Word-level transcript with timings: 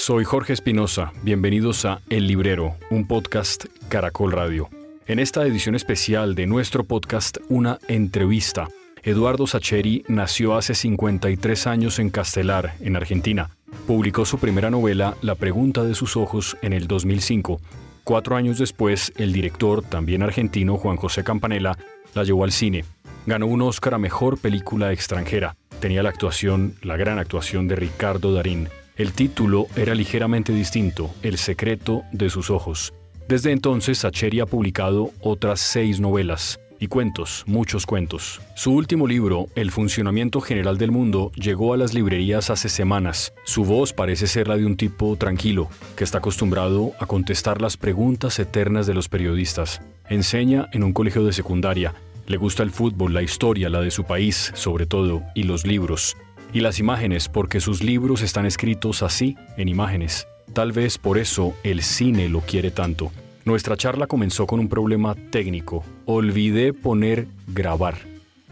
Soy 0.00 0.24
Jorge 0.24 0.54
Espinosa, 0.54 1.12
bienvenidos 1.22 1.84
a 1.84 2.00
El 2.08 2.26
Librero, 2.26 2.74
un 2.88 3.06
podcast 3.06 3.66
Caracol 3.90 4.32
Radio. 4.32 4.70
En 5.06 5.18
esta 5.18 5.46
edición 5.46 5.74
especial 5.74 6.34
de 6.34 6.46
nuestro 6.46 6.84
podcast 6.84 7.36
Una 7.50 7.78
entrevista, 7.86 8.68
Eduardo 9.02 9.46
Sacheri 9.46 10.02
nació 10.08 10.56
hace 10.56 10.74
53 10.74 11.66
años 11.66 11.98
en 11.98 12.08
Castelar, 12.08 12.76
en 12.80 12.96
Argentina. 12.96 13.50
Publicó 13.86 14.24
su 14.24 14.38
primera 14.38 14.70
novela, 14.70 15.18
La 15.20 15.34
pregunta 15.34 15.84
de 15.84 15.94
sus 15.94 16.16
ojos, 16.16 16.56
en 16.62 16.72
el 16.72 16.88
2005. 16.88 17.60
Cuatro 18.02 18.36
años 18.36 18.56
después, 18.56 19.12
el 19.18 19.34
director, 19.34 19.82
también 19.82 20.22
argentino, 20.22 20.78
Juan 20.78 20.96
José 20.96 21.24
Campanella, 21.24 21.76
la 22.14 22.24
llevó 22.24 22.44
al 22.44 22.52
cine. 22.52 22.86
Ganó 23.26 23.48
un 23.48 23.60
Oscar 23.60 23.92
a 23.92 23.98
Mejor 23.98 24.38
Película 24.38 24.94
Extranjera. 24.94 25.56
Tenía 25.78 26.02
la 26.02 26.08
actuación, 26.08 26.76
la 26.80 26.96
gran 26.96 27.18
actuación 27.18 27.68
de 27.68 27.76
Ricardo 27.76 28.32
Darín. 28.32 28.70
El 29.00 29.14
título 29.14 29.66
era 29.76 29.94
ligeramente 29.94 30.52
distinto, 30.52 31.10
El 31.22 31.38
secreto 31.38 32.02
de 32.12 32.28
sus 32.28 32.50
ojos. 32.50 32.92
Desde 33.28 33.50
entonces, 33.50 33.96
Sacheri 33.96 34.40
ha 34.40 34.44
publicado 34.44 35.10
otras 35.22 35.60
seis 35.60 36.00
novelas 36.00 36.60
y 36.78 36.88
cuentos, 36.88 37.44
muchos 37.46 37.86
cuentos. 37.86 38.42
Su 38.54 38.72
último 38.72 39.08
libro, 39.08 39.46
El 39.54 39.70
funcionamiento 39.70 40.42
general 40.42 40.76
del 40.76 40.90
mundo, 40.90 41.32
llegó 41.34 41.72
a 41.72 41.78
las 41.78 41.94
librerías 41.94 42.50
hace 42.50 42.68
semanas. 42.68 43.32
Su 43.44 43.64
voz 43.64 43.94
parece 43.94 44.26
ser 44.26 44.48
la 44.48 44.58
de 44.58 44.66
un 44.66 44.76
tipo 44.76 45.16
tranquilo, 45.16 45.70
que 45.96 46.04
está 46.04 46.18
acostumbrado 46.18 46.92
a 47.00 47.06
contestar 47.06 47.62
las 47.62 47.78
preguntas 47.78 48.38
eternas 48.38 48.86
de 48.86 48.92
los 48.92 49.08
periodistas. 49.08 49.80
Enseña 50.10 50.68
en 50.72 50.84
un 50.84 50.92
colegio 50.92 51.24
de 51.24 51.32
secundaria. 51.32 51.94
Le 52.26 52.36
gusta 52.36 52.62
el 52.62 52.70
fútbol, 52.70 53.14
la 53.14 53.22
historia, 53.22 53.70
la 53.70 53.80
de 53.80 53.90
su 53.90 54.04
país, 54.04 54.52
sobre 54.54 54.84
todo, 54.84 55.22
y 55.34 55.44
los 55.44 55.66
libros 55.66 56.18
y 56.52 56.60
las 56.60 56.78
imágenes 56.78 57.28
porque 57.28 57.60
sus 57.60 57.82
libros 57.82 58.22
están 58.22 58.46
escritos 58.46 59.02
así, 59.02 59.36
en 59.56 59.68
imágenes. 59.68 60.26
Tal 60.52 60.72
vez 60.72 60.98
por 60.98 61.18
eso 61.18 61.54
el 61.62 61.82
cine 61.82 62.28
lo 62.28 62.40
quiere 62.40 62.70
tanto. 62.70 63.12
Nuestra 63.44 63.76
charla 63.76 64.06
comenzó 64.06 64.46
con 64.46 64.60
un 64.60 64.68
problema 64.68 65.14
técnico. 65.30 65.84
Olvidé 66.06 66.72
poner 66.72 67.26
grabar. 67.48 67.96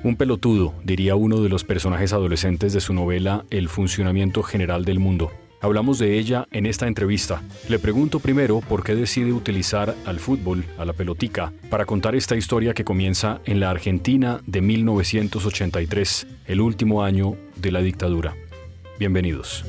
Un 0.04 0.16
pelotudo, 0.16 0.74
diría 0.84 1.16
uno 1.16 1.40
de 1.40 1.48
los 1.48 1.64
personajes 1.64 2.12
adolescentes 2.12 2.72
de 2.72 2.80
su 2.80 2.94
novela 2.94 3.44
El 3.50 3.68
funcionamiento 3.68 4.42
general 4.42 4.84
del 4.84 5.00
mundo. 5.00 5.32
Hablamos 5.60 5.98
de 5.98 6.16
ella 6.16 6.46
en 6.52 6.66
esta 6.66 6.86
entrevista. 6.86 7.42
Le 7.68 7.80
pregunto 7.80 8.20
primero 8.20 8.60
por 8.60 8.84
qué 8.84 8.94
decide 8.94 9.32
utilizar 9.32 9.96
al 10.06 10.20
fútbol, 10.20 10.64
a 10.78 10.84
la 10.84 10.92
pelotica, 10.92 11.52
para 11.68 11.84
contar 11.84 12.14
esta 12.14 12.36
historia 12.36 12.74
que 12.74 12.84
comienza 12.84 13.40
en 13.44 13.58
la 13.58 13.70
Argentina 13.70 14.40
de 14.46 14.60
1983, 14.60 16.28
el 16.46 16.60
último 16.60 17.02
año 17.02 17.36
de 17.56 17.72
la 17.72 17.80
dictadura. 17.80 18.36
Bienvenidos. 19.00 19.64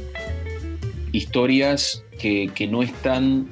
Historias 1.12 2.04
que, 2.20 2.68
no 2.70 2.84
están 2.84 3.48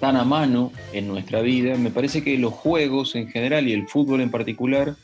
tan 0.00 0.16
a 0.16 0.24
mano 0.24 0.72
en 0.92 1.06
nuestra 1.06 1.40
vida. 1.40 1.76
Me 1.76 1.90
parece 1.90 2.24
que 2.24 2.36
los 2.36 2.52
juegos 2.52 3.14
en 3.14 3.28
general 3.28 3.68
y 3.68 3.74
el 3.74 3.86
fútbol 3.86 4.22
en 4.22 4.32
particular 4.32 4.96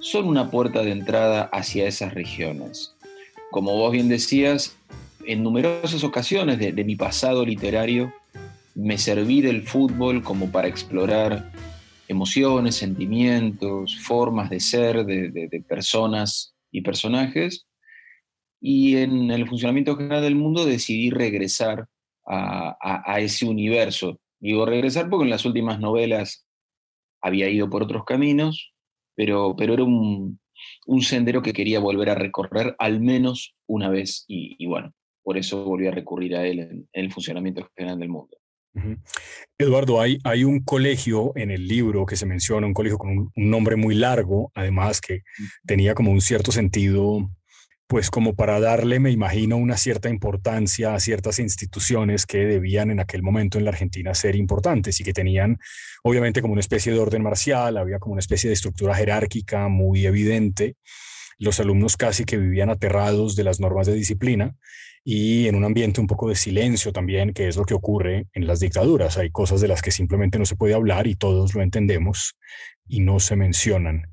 son 0.00 0.26
una 0.26 0.50
puerta 0.50 0.82
de 0.82 0.90
entrada 0.90 1.48
hacia 1.54 1.88
esas 1.88 2.12
regiones. 2.12 2.94
Como 3.50 3.72
vos 3.78 3.92
bien 3.92 4.10
decías, 4.10 4.76
en 5.26 5.42
numerosas 5.42 6.04
ocasiones 6.04 6.58
de, 6.58 6.84
mi 6.84 6.96
pasado 6.96 7.44
literario 7.44 8.12
me 8.74 8.98
serví 8.98 9.40
del 9.40 9.62
fútbol 9.62 10.22
como 10.22 10.50
para 10.50 10.68
explorar 10.68 11.50
emociones, 12.08 12.76
sentimientos, 12.76 13.96
formas 13.98 14.50
de 14.50 14.60
ser 14.60 15.04
de, 15.04 15.64
personas 15.68 16.54
y 16.70 16.82
personajes. 16.82 17.66
Y 18.60 18.96
en 18.96 19.30
el 19.30 19.48
funcionamiento 19.48 19.96
general 19.96 20.22
del 20.22 20.36
mundo 20.36 20.64
decidí 20.64 21.10
regresar 21.10 21.88
a, 22.26 23.18
ese 23.20 23.46
universo. 23.46 24.20
Digo 24.38 24.66
regresar 24.66 25.08
porque 25.08 25.24
en 25.24 25.30
las 25.30 25.44
últimas 25.44 25.80
novelas 25.80 26.46
había 27.20 27.48
ido 27.48 27.70
por 27.70 27.82
otros 27.82 28.04
caminos, 28.04 28.72
pero, 29.14 29.54
pero 29.56 29.74
era 29.74 29.84
un, 29.84 30.38
sendero 31.00 31.42
que 31.42 31.52
quería 31.52 31.80
volver 31.80 32.10
a 32.10 32.14
recorrer 32.14 32.76
al 32.78 33.00
menos 33.00 33.54
una 33.66 33.88
vez. 33.88 34.24
y 34.28 34.64
bueno, 34.66 34.92
por 35.26 35.36
eso 35.36 35.64
volví 35.64 35.88
a 35.88 35.90
recurrir 35.90 36.36
a 36.36 36.46
él 36.46 36.60
en, 36.60 36.88
el 36.92 37.12
funcionamiento 37.12 37.68
general 37.76 37.98
del 37.98 38.08
mundo. 38.08 38.38
Eduardo, 39.58 40.00
hay, 40.00 40.18
hay 40.22 40.44
un 40.44 40.60
colegio 40.60 41.32
en 41.34 41.50
el 41.50 41.66
libro 41.66 42.06
que 42.06 42.14
se 42.14 42.26
menciona, 42.26 42.64
un 42.64 42.74
colegio 42.74 42.96
con 42.96 43.10
un, 43.10 43.32
nombre 43.34 43.74
muy 43.74 43.96
largo, 43.96 44.52
además 44.54 45.00
que 45.00 45.22
tenía 45.66 45.94
como 45.94 46.12
un 46.12 46.20
cierto 46.20 46.52
sentido, 46.52 47.28
pues 47.88 48.08
como 48.08 48.36
para 48.36 48.60
darle, 48.60 49.00
me 49.00 49.10
imagino, 49.10 49.56
una 49.56 49.76
cierta 49.76 50.08
importancia 50.08 50.94
a 50.94 51.00
ciertas 51.00 51.40
instituciones 51.40 52.24
que 52.24 52.46
debían 52.46 52.92
en 52.92 53.00
aquel 53.00 53.24
momento 53.24 53.58
en 53.58 53.64
la 53.64 53.70
Argentina 53.70 54.14
ser 54.14 54.36
importantes 54.36 55.00
y 55.00 55.04
que 55.04 55.12
tenían 55.12 55.58
obviamente 56.04 56.40
como 56.40 56.52
una 56.52 56.60
especie 56.60 56.92
de 56.92 57.00
orden 57.00 57.24
marcial, 57.24 57.78
había 57.78 57.98
como 57.98 58.12
una 58.12 58.20
especie 58.20 58.48
de 58.48 58.54
estructura 58.54 58.94
jerárquica 58.94 59.66
muy 59.66 60.06
evidente, 60.06 60.76
los 61.38 61.58
alumnos 61.58 61.96
casi 61.96 62.24
que 62.24 62.36
vivían 62.36 62.70
aterrados 62.70 63.34
de 63.34 63.42
las 63.42 63.58
normas 63.58 63.88
de 63.88 63.94
disciplina 63.94 64.54
y 65.08 65.46
en 65.46 65.54
un 65.54 65.62
ambiente 65.62 66.00
un 66.00 66.08
poco 66.08 66.28
de 66.28 66.34
silencio 66.34 66.92
también, 66.92 67.32
que 67.32 67.46
es 67.46 67.56
lo 67.56 67.64
que 67.64 67.74
ocurre 67.74 68.26
en 68.32 68.48
las 68.48 68.58
dictaduras. 68.58 69.16
Hay 69.18 69.30
cosas 69.30 69.60
de 69.60 69.68
las 69.68 69.80
que 69.80 69.92
simplemente 69.92 70.36
no 70.36 70.44
se 70.44 70.56
puede 70.56 70.74
hablar 70.74 71.06
y 71.06 71.14
todos 71.14 71.54
lo 71.54 71.62
entendemos 71.62 72.36
y 72.88 72.98
no 72.98 73.20
se 73.20 73.36
mencionan. 73.36 74.10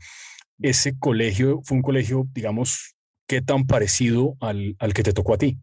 Ese 0.59 0.99
colegio 0.99 1.61
fue 1.63 1.77
un 1.77 1.81
colegio, 1.81 2.27
digamos, 2.31 2.93
¿qué 3.27 3.41
tan 3.41 3.65
parecido 3.65 4.37
al, 4.39 4.75
al 4.77 4.93
que 4.93 5.01
te 5.01 5.13
tocó 5.13 5.33
a 5.33 5.39
ti? 5.39 5.57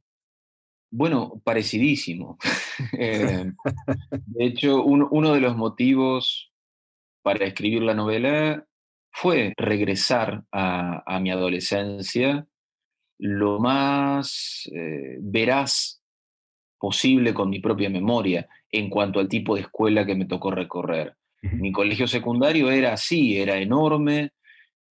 Bueno, 0.90 1.40
parecidísimo. 1.44 2.36
Eh, 2.98 3.52
de 4.26 4.44
hecho, 4.46 4.82
uno 4.82 5.34
de 5.34 5.40
los 5.40 5.54
motivos 5.54 6.50
para 7.22 7.44
escribir 7.44 7.82
la 7.82 7.92
novela 7.92 8.66
fue 9.12 9.52
regresar 9.58 10.44
a, 10.50 11.02
a 11.04 11.20
mi 11.20 11.30
adolescencia 11.30 12.48
lo 13.20 13.60
más 13.60 14.68
eh, 14.74 15.18
veraz 15.20 16.02
posible 16.78 17.34
con 17.34 17.50
mi 17.50 17.60
propia 17.60 17.90
memoria 17.90 18.48
en 18.72 18.88
cuanto 18.88 19.20
al 19.20 19.28
tipo 19.28 19.54
de 19.54 19.62
escuela 19.62 20.06
que 20.06 20.14
me 20.14 20.24
tocó 20.24 20.50
recorrer. 20.50 21.14
Mi 21.42 21.72
colegio 21.72 22.06
secundario 22.06 22.70
era 22.70 22.92
así, 22.92 23.38
era 23.38 23.56
enorme, 23.56 24.32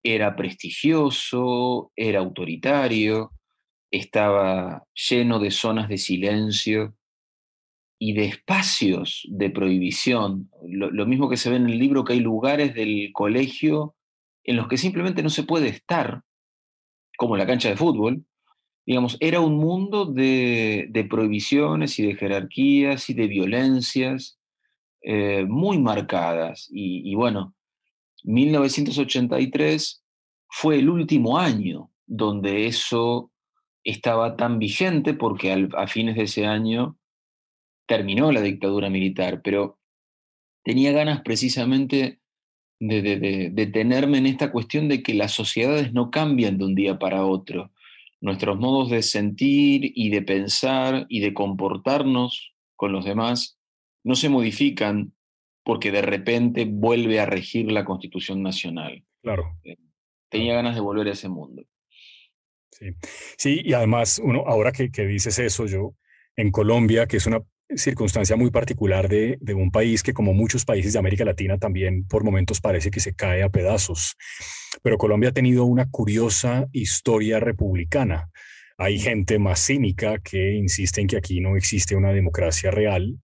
era 0.03 0.35
prestigioso, 0.35 1.91
era 1.95 2.19
autoritario, 2.19 3.31
estaba 3.91 4.83
lleno 4.93 5.39
de 5.39 5.51
zonas 5.51 5.89
de 5.89 5.97
silencio 5.97 6.95
y 7.99 8.13
de 8.13 8.25
espacios 8.25 9.27
de 9.29 9.49
prohibición. 9.49 10.49
Lo, 10.67 10.89
lo, 10.89 11.05
mismo 11.05 11.29
que 11.29 11.37
se 11.37 11.49
ve 11.49 11.57
en 11.57 11.69
el 11.69 11.77
libro, 11.77 12.03
que 12.03 12.13
hay 12.13 12.19
lugares 12.19 12.73
del 12.73 13.11
colegio 13.13 13.95
en 14.43 14.55
los 14.55 14.67
que 14.67 14.77
simplemente 14.77 15.21
no 15.21 15.29
se 15.29 15.43
puede 15.43 15.67
estar 15.67 16.23
como 17.19 17.35
la 17.35 17.45
cancha 17.45 17.67
de 17.67 17.75
fútbol, 17.75 18.23
digamos, 18.85 19.17
era 19.19 19.41
un 19.41 19.57
mundo 19.57 20.05
de, 20.05 21.05
prohibiciones 21.09 21.99
y 21.99 22.07
de 22.07 22.15
jerarquías 22.15 23.09
y 23.09 23.13
de 23.13 23.27
violencias 23.27 24.39
eh, 25.01 25.43
muy 25.45 25.79
marcadas. 25.79 26.69
Y, 26.71 27.13
bueno, 27.15 27.53
1983 28.23 30.01
fue 30.47 30.79
el 30.79 30.89
último 30.89 31.37
año 31.37 31.91
donde 32.07 32.67
eso 32.67 33.33
estaba 33.83 34.37
tan 34.37 34.57
vigente 34.57 35.13
porque 35.13 35.67
a 35.75 35.87
fines 35.87 36.15
de 36.15 36.23
ese 36.23 36.45
año 36.45 36.97
terminó 37.85 38.31
la 38.31 38.41
dictadura 38.41 38.89
militar, 38.89 39.41
pero 39.43 39.77
tenía 40.63 40.93
ganas 40.93 41.19
precisamente 41.21 42.21
de, 42.79 43.49
detenerme 43.51 44.17
en 44.17 44.25
esta 44.25 44.51
cuestión 44.51 44.87
de 44.87 45.03
que 45.03 45.13
las 45.13 45.31
sociedades 45.31 45.93
no 45.93 46.11
cambian 46.11 46.57
de 46.57 46.65
un 46.65 46.75
día 46.75 46.97
para 46.97 47.25
otro. 47.25 47.71
Nuestros 48.21 48.57
modos 48.57 48.89
de 48.89 49.01
sentir 49.01 49.91
y 49.95 50.09
de 50.09 50.21
pensar 50.21 51.05
y 51.09 51.19
de 51.19 51.33
comportarnos 51.33 52.53
con 52.75 52.91
los 52.91 53.05
demás 53.05 53.57
no 54.03 54.15
se 54.15 54.29
modifican 54.29 55.13
porque 55.63 55.91
de 55.91 56.01
repente 56.01 56.65
vuelve 56.65 57.19
a 57.19 57.25
regir 57.25 57.71
la 57.71 57.85
Constitución 57.85 58.41
Nacional. 58.41 59.03
Claro. 59.21 59.57
Eh, 59.63 59.77
tenía 60.29 60.55
ganas 60.55 60.75
de 60.75 60.81
volver 60.81 61.07
a 61.07 61.11
ese 61.11 61.29
mundo. 61.29 61.63
Sí, 62.71 62.87
sí 63.37 63.61
y 63.63 63.73
además, 63.73 64.21
uno, 64.23 64.43
ahora 64.47 64.71
que, 64.71 64.89
que 64.89 65.05
dices 65.05 65.37
eso, 65.39 65.65
yo 65.65 65.95
en 66.35 66.51
Colombia, 66.51 67.05
que 67.07 67.17
es 67.17 67.27
una 67.27 67.41
circunstancia 67.75 68.35
muy 68.35 68.51
particular 68.51 69.07
de, 69.09 69.37
un 69.53 69.71
país 69.71 70.03
que 70.03 70.13
como 70.13 70.33
muchos 70.33 70.65
países 70.65 70.93
de 70.93 70.99
América 70.99 71.25
Latina 71.25 71.57
también 71.57 72.05
por 72.07 72.23
momentos 72.23 72.61
parece 72.61 72.91
que 72.91 72.99
se 72.99 73.13
cae 73.13 73.43
a 73.43 73.49
pedazos. 73.49 74.15
Pero 74.81 74.97
Colombia 74.97 75.29
ha 75.29 75.33
tenido 75.33 75.65
una 75.65 75.89
curiosa 75.89 76.67
historia 76.71 77.39
republicana. 77.39 78.29
Hay 78.77 78.99
gente 78.99 79.39
más 79.39 79.65
cínica 79.65 80.19
que 80.19 80.53
insiste 80.53 81.01
en 81.01 81.07
que 81.07 81.17
aquí 81.17 81.41
no 81.41 81.55
existe 81.57 81.95
una 81.95 82.11
democracia 82.11 82.71
real. 82.71 83.19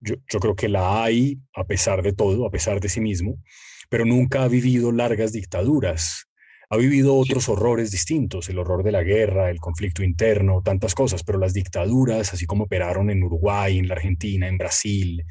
Yo, 0.00 0.16
yo 0.30 0.40
creo 0.40 0.54
que 0.54 0.68
la 0.68 1.02
hay 1.02 1.38
a 1.54 1.64
pesar 1.64 2.02
de 2.02 2.12
todo, 2.12 2.46
a 2.46 2.50
pesar 2.50 2.80
de 2.80 2.88
sí 2.88 3.00
mismo, 3.00 3.42
pero 3.88 4.04
nunca 4.04 4.44
ha 4.44 4.48
vivido 4.48 4.92
largas 4.92 5.32
dictaduras. 5.32 6.29
Ha 6.70 6.76
vivido 6.76 7.16
otros 7.16 7.48
horrores 7.48 7.90
distintos, 7.90 8.48
el 8.48 8.58
horror 8.58 8.84
de 8.84 8.92
la 8.92 9.02
guerra, 9.02 9.50
el 9.50 9.58
conflicto 9.58 10.04
interno, 10.04 10.62
tantas 10.62 10.94
cosas, 10.94 11.24
pero 11.24 11.38
las 11.38 11.52
dictaduras, 11.52 12.32
así 12.32 12.46
como 12.46 12.64
operaron 12.64 13.10
en 13.10 13.24
Uruguay, 13.24 13.78
en 13.78 13.88
la 13.88 13.94
Argentina, 13.94 14.46
en 14.46 14.56
Brasil, 14.56 15.24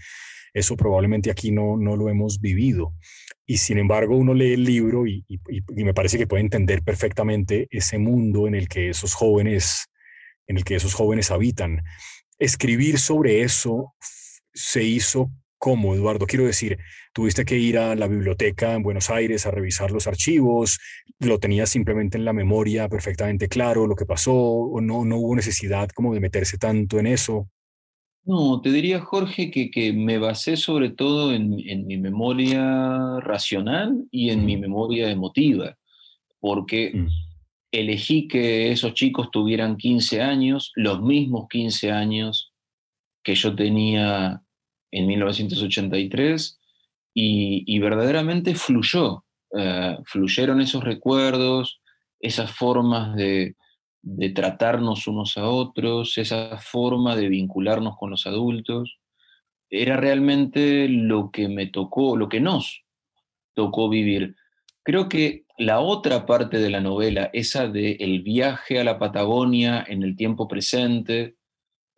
eso 0.53 0.75
probablemente 0.75 1.31
aquí 1.31 1.51
no, 1.51 1.77
no 1.77 1.95
lo 1.95 2.09
hemos 2.09 2.41
vivido. 2.41 2.93
Y 3.45 3.57
sin 3.57 3.77
embargo, 3.77 4.17
uno 4.17 4.33
lee 4.33 4.53
el 4.53 4.63
libro 4.63 5.07
y, 5.07 5.25
me 5.69 5.93
parece 5.93 6.17
que 6.17 6.27
puede 6.27 6.43
entender 6.43 6.83
perfectamente 6.83 7.67
ese 7.71 7.97
mundo 7.97 8.47
en 8.47 8.55
el 8.55 8.67
que 8.67 8.89
esos 8.89 9.13
jóvenes, 9.13 9.87
en 10.47 10.57
el 10.57 10.63
que 10.63 10.75
esos 10.75 10.93
jóvenes 10.93 11.31
habitan. 11.31 11.83
Escribir 12.37 12.99
sobre 12.99 13.41
eso 13.43 13.95
se 14.53 14.83
hizo 14.83 15.31
como, 15.59 15.93
Eduardo. 15.93 16.25
Quiero 16.25 16.45
decir, 16.45 16.79
tuviste 17.13 17.45
que 17.45 17.57
ir 17.57 17.77
a 17.77 17.95
la 17.95 18.07
biblioteca 18.07 18.73
en 18.73 18.81
Buenos 18.81 19.09
Aires 19.09 19.45
a 19.45 19.51
revisar 19.51 19.91
los 19.91 20.07
archivos, 20.07 20.79
lo 21.19 21.37
tenías 21.37 21.69
simplemente 21.69 22.17
en 22.17 22.25
la 22.25 22.33
memoria 22.33 22.89
perfectamente 22.89 23.47
claro 23.47 23.85
lo 23.85 23.95
que 23.95 24.05
pasó, 24.05 24.33
o 24.33 24.81
no, 24.81 25.05
no 25.05 25.17
hubo 25.17 25.35
necesidad 25.35 25.89
como 25.89 26.13
de 26.13 26.21
meterse 26.21 26.57
tanto 26.57 26.97
en 26.97 27.07
eso. 27.07 27.49
No, 28.23 28.61
te 28.61 28.71
diría, 28.71 28.99
Jorge, 29.01 29.49
que, 29.49 29.71
que 29.71 29.91
me 29.93 30.17
basé 30.17 30.55
sobre 30.55 30.89
todo 30.89 31.33
en, 31.33 31.49
mi 31.49 31.97
memoria 31.97 33.19
racional 33.21 34.05
y 34.11 34.29
en 34.29 34.45
mi 34.45 34.55
memoria 34.55 35.09
emotiva, 35.09 35.77
porque 36.39 36.91
mm. 36.93 37.07
elegí 37.71 38.27
que 38.27 38.71
esos 38.71 38.93
chicos 38.93 39.31
tuvieran 39.31 39.77
15 39.77 40.21
años, 40.21 40.71
los 40.75 41.01
mismos 41.01 41.47
15 41.49 41.91
años 41.91 42.53
que 43.23 43.35
yo 43.35 43.55
tenía 43.55 44.41
en 44.91 45.07
1983, 45.07 46.59
y, 47.13 47.79
verdaderamente 47.79 48.55
fluyó, 48.55 49.25
eh, 49.57 49.97
fluyeron 50.05 50.61
esos 50.61 50.83
recuerdos, 50.83 51.81
esas 52.21 52.51
formas 52.51 53.15
de, 53.15 53.55
de 54.01 54.29
tratarnos 54.29 55.07
unos 55.07 55.37
a 55.37 55.49
otros, 55.49 56.17
esa 56.17 56.57
forma 56.57 57.15
de 57.15 57.27
vincularnos 57.27 57.97
con 57.97 58.11
los 58.11 58.25
adultos, 58.25 58.99
era 59.69 59.97
realmente 59.97 60.87
lo 60.87 61.31
que 61.31 61.47
me 61.47 61.67
tocó, 61.67 62.15
lo 62.15 62.29
que 62.29 62.39
nos 62.39 62.83
tocó 63.53 63.89
vivir. 63.89 64.35
Creo 64.83 65.09
que 65.09 65.45
la 65.57 65.81
otra 65.81 66.25
parte 66.25 66.57
de 66.59 66.69
la 66.69 66.79
novela, 66.79 67.29
esa 67.33 67.67
de 67.67 67.91
el 67.99 68.21
viaje 68.21 68.79
a 68.79 68.83
la 68.83 68.97
Patagonia 68.97 69.85
en 69.87 70.03
el 70.03 70.15
tiempo 70.15 70.47
presente, 70.47 71.35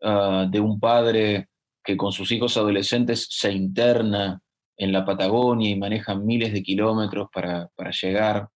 ah, 0.01 0.47
de 0.49 0.59
un 0.59 0.79
padre 0.79 1.50
que 1.83 1.97
con 1.97 2.11
sus 2.11 2.31
hijos 2.31 2.57
adolescentes 2.57 3.27
se 3.29 3.51
interna 3.51 4.41
en 4.77 4.91
la 4.91 5.05
Patagonia 5.05 5.69
y 5.69 5.77
maneja 5.77 6.15
miles 6.15 6.53
de 6.53 6.63
kilómetros 6.63 7.29
para, 7.33 7.69
para 7.75 7.91
llegar 7.91 8.47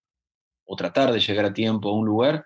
o 0.65 0.75
tratar 0.75 1.11
de 1.11 1.19
llegar 1.19 1.45
a 1.45 1.53
tiempo 1.53 1.89
a 1.89 1.93
un 1.93 2.05
lugar, 2.05 2.45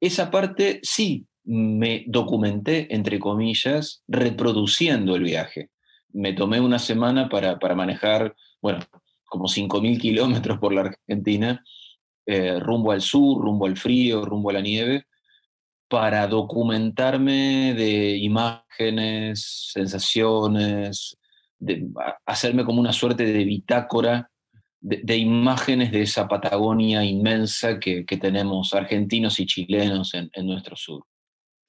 esa 0.00 0.30
parte 0.30 0.80
sí 0.82 1.26
me 1.44 2.04
documenté, 2.08 2.92
entre 2.94 3.18
comillas, 3.18 4.02
reproduciendo 4.08 5.14
el 5.14 5.22
viaje. 5.22 5.70
Me 6.12 6.32
tomé 6.32 6.60
una 6.60 6.78
semana 6.78 7.28
para, 7.28 7.56
manejar, 7.74 8.34
bueno, 8.60 8.80
como 9.24 9.46
5.000 9.46 10.00
kilómetros 10.00 10.58
por 10.58 10.72
la 10.72 10.80
Argentina, 10.82 11.62
eh, 12.26 12.58
rumbo 12.58 12.90
al 12.90 13.00
sur, 13.00 13.40
rumbo 13.42 13.66
al 13.66 13.76
frío, 13.76 14.24
rumbo 14.24 14.50
a 14.50 14.54
la 14.54 14.60
nieve, 14.60 15.06
para 15.88 16.26
documentarme 16.26 17.74
de 17.74 18.16
imágenes, 18.16 19.70
sensaciones, 19.72 21.16
de 21.58 21.86
hacerme 22.24 22.64
como 22.64 22.80
una 22.80 22.92
suerte 22.92 23.24
de 23.24 23.44
bitácora 23.44 24.30
de, 24.80 25.16
imágenes 25.16 25.90
de 25.90 26.02
esa 26.02 26.28
Patagonia 26.28 27.04
inmensa 27.04 27.78
que, 27.80 28.04
tenemos 28.04 28.72
argentinos 28.74 29.40
y 29.40 29.46
chilenos 29.46 30.14
en, 30.14 30.46
nuestro 30.46 30.76
sur. 30.76 31.04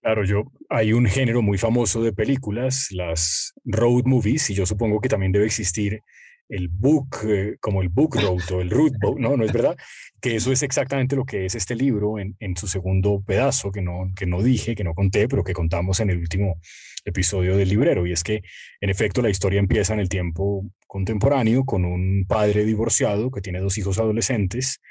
Claro, 0.01 0.23
yo 0.23 0.43
hay 0.69 0.93
un 0.93 1.05
género 1.07 1.41
muy 1.41 1.57
famoso 1.57 2.01
de 2.01 2.13
películas, 2.13 2.87
las 2.91 3.53
road 3.65 4.03
movies, 4.05 4.49
y 4.51 4.53
yo 4.53 4.65
supongo 4.65 5.01
que 5.01 5.09
también 5.09 5.31
debe 5.31 5.45
existir 5.45 6.01
el 6.49 6.69
book, 6.69 7.17
eh, 7.27 7.57
como 7.59 7.81
el 7.81 7.89
book 7.89 8.15
road 8.15 8.51
o 8.51 8.61
el 8.61 8.69
root 8.69 8.93
book, 8.99 9.19
no, 9.19 9.35
no 9.35 9.43
es 9.43 9.53
verdad, 9.53 9.75
que 10.21 10.35
eso 10.35 10.51
es 10.51 10.63
exactamente 10.63 11.15
lo 11.15 11.25
que 11.25 11.45
es 11.45 11.55
este 11.55 11.75
libro 11.75 12.19
en, 12.19 12.35
en, 12.39 12.55
su 12.55 12.67
segundo 12.67 13.21
pedazo, 13.25 13.71
que 13.71 13.81
no, 13.81 14.11
que 14.15 14.25
no 14.25 14.41
dije, 14.41 14.75
que 14.75 14.83
no 14.83 14.93
conté, 14.93 15.27
pero 15.27 15.43
que 15.43 15.53
contamos 15.53 15.99
en 15.99 16.09
el 16.09 16.17
último 16.19 16.59
episodio 17.05 17.55
del 17.57 17.69
librero, 17.69 18.05
y 18.05 18.11
es 18.11 18.23
que 18.23 18.41
en 18.81 18.89
efecto 18.89 19.21
la 19.21 19.29
historia 19.29 19.59
empieza 19.59 19.93
en 19.93 19.99
el 19.99 20.09
tiempo 20.09 20.69
contemporáneo 20.87 21.63
con 21.65 21.85
un 21.85 22.25
padre 22.27 22.65
divorciado 22.65 23.31
que 23.31 23.41
tiene 23.41 23.59
dos 23.59 23.77
hijos 23.77 23.99
adolescentes, 23.99 24.81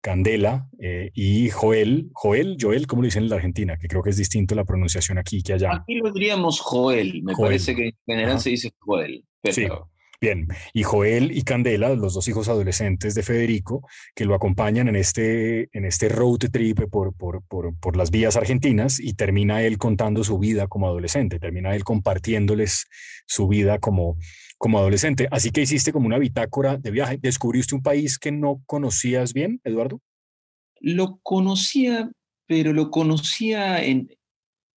Candela 0.00 0.68
eh, 0.80 1.10
y 1.14 1.48
Joel, 1.50 2.10
Joel, 2.12 2.56
Joel, 2.60 2.88
como 2.88 3.02
lo 3.02 3.06
dicen 3.06 3.22
en 3.22 3.28
la 3.28 3.36
Argentina, 3.36 3.76
que 3.76 3.86
creo 3.86 4.02
que 4.02 4.10
es 4.10 4.16
distinto 4.16 4.56
la 4.56 4.64
pronunciación 4.64 5.16
aquí 5.16 5.42
que 5.42 5.52
allá. 5.52 5.76
Aquí 5.76 5.94
lo 5.94 6.10
diríamos 6.12 6.60
Joel, 6.60 7.22
me 7.22 7.34
parece 7.34 7.76
que 7.76 7.86
en 7.86 7.96
general 8.04 8.40
se 8.40 8.50
dice 8.50 8.72
Joel. 8.80 9.24
Pero... 9.40 9.91
Bien, 10.22 10.46
y 10.72 10.84
Joel 10.84 11.36
y 11.36 11.42
Candela, 11.42 11.92
los 11.96 12.14
dos 12.14 12.28
hijos 12.28 12.48
adolescentes 12.48 13.16
de 13.16 13.24
Federico, 13.24 13.84
que 14.14 14.24
lo 14.24 14.36
acompañan 14.36 14.86
en 14.86 14.94
este, 14.94 15.68
en 15.76 15.84
este 15.84 16.08
road 16.08 16.38
trip 16.52 16.82
por, 16.88 17.12
por, 17.12 17.42
por, 17.48 17.76
por, 17.80 17.96
las 17.96 18.12
vías 18.12 18.36
argentinas 18.36 19.00
y 19.00 19.14
termina 19.14 19.64
él 19.64 19.78
contando 19.78 20.22
su 20.22 20.38
vida 20.38 20.68
como 20.68 20.86
adolescente, 20.86 21.40
termina 21.40 21.74
él 21.74 21.82
compartiéndoles 21.82 22.86
su 23.26 23.48
vida 23.48 23.80
como, 23.80 24.16
como 24.58 24.78
adolescente. 24.78 25.26
Así 25.32 25.50
que 25.50 25.62
hiciste 25.62 25.90
como 25.90 26.06
una 26.06 26.18
bitácora 26.18 26.76
de 26.76 26.92
viaje. 26.92 27.18
¿Descubriste 27.20 27.74
un 27.74 27.82
país 27.82 28.16
que 28.16 28.30
no 28.30 28.62
conocías 28.64 29.32
bien, 29.32 29.60
Eduardo? 29.64 30.00
Lo 30.78 31.18
conocía, 31.24 32.12
pero 32.46 32.72
lo 32.72 32.92
conocía 32.92 33.82
en, 33.82 34.08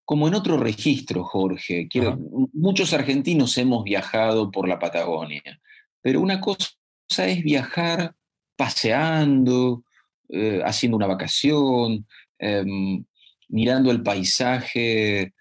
como 0.05 0.27
en 0.27 0.35
otro 0.35 0.57
registro, 0.57 1.23
Jorge. 1.23 1.89
muchos 2.53 2.93
argentinos 2.93 3.57
hemos 3.57 3.83
viajado 3.83 4.51
por 4.51 4.69
la 4.69 4.79
Patagonia, 4.79 5.59
pero 6.01 6.21
una 6.21 6.39
cosa 6.39 6.69
es 7.27 7.43
viajar 7.43 8.13
paseando, 8.55 9.83
eh, 10.29 10.61
haciendo 10.63 10.95
una 10.95 11.07
vacación, 11.07 12.07
em, 12.37 13.03
mirando 13.49 13.91
el 13.91 14.03
paisaje 14.03 15.33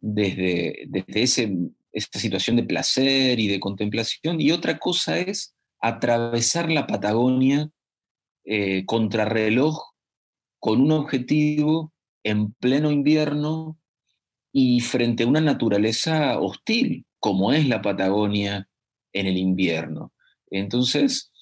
desde, 0.00 0.84
desde 0.86 1.22
ese, 1.22 1.56
esa 1.92 2.18
situación 2.18 2.56
de 2.56 2.64
placer 2.64 3.40
y 3.40 3.48
de 3.48 3.58
contemplación, 3.58 4.40
y 4.40 4.52
otra 4.52 4.78
cosa 4.78 5.18
es 5.18 5.54
atravesar 5.80 6.70
la 6.70 6.86
Patagonia 6.86 7.70
eh, 8.44 8.84
contrarreloj 8.84 9.82
con 10.58 10.82
un 10.82 10.92
objetivo 10.92 11.92
en 12.22 12.52
pleno 12.52 12.90
invierno 12.90 13.79
y 14.52 14.80
frente 14.80 15.22
a 15.22 15.26
una 15.26 15.40
naturaleza 15.40 16.38
hostil, 16.38 17.06
como 17.18 17.52
es 17.52 17.66
la 17.68 17.82
Patagonia 17.82 18.68
en 19.12 19.26
el 19.26 19.36
invierno. 19.36 20.12
Entonces, 20.50 21.32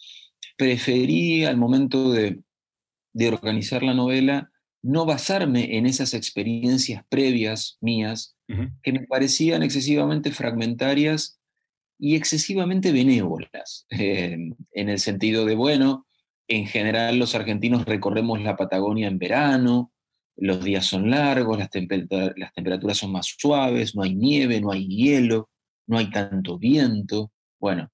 preferí 0.56 1.44
al 1.44 1.56
momento 1.56 2.12
de, 2.12 2.40
organizar 3.30 3.82
la 3.82 3.94
novela 3.94 4.50
no 4.80 5.04
basarme 5.04 5.76
en 5.76 5.86
esas 5.86 6.14
experiencias 6.14 7.02
previas 7.08 7.78
mías 7.80 8.36
que 8.82 8.92
me 8.92 9.06
parecían 9.06 9.62
excesivamente 9.64 10.30
fragmentarias 10.30 11.40
y 11.98 12.14
excesivamente 12.14 12.92
benévolas, 12.92 13.86
en 13.90 14.56
el 14.72 14.98
sentido 15.00 15.44
de, 15.46 15.56
bueno, 15.56 16.06
en 16.48 16.66
general 16.66 17.18
los 17.18 17.34
argentinos 17.34 17.84
recorremos 17.84 18.40
la 18.40 18.56
Patagonia 18.56 19.08
en 19.08 19.18
verano, 19.18 19.92
los 20.38 20.62
días 20.64 20.86
son 20.86 21.10
largos, 21.10 21.58
las, 21.58 21.68
las, 22.36 22.52
temperaturas 22.52 22.96
son 22.96 23.12
más 23.12 23.34
suaves, 23.38 23.94
no 23.94 24.02
hay 24.02 24.14
nieve, 24.14 24.60
no 24.60 24.70
hay 24.70 24.86
hielo, 24.86 25.50
no 25.86 25.98
hay 25.98 26.10
tanto 26.10 26.58
viento. 26.58 27.32
Bueno, 27.60 27.90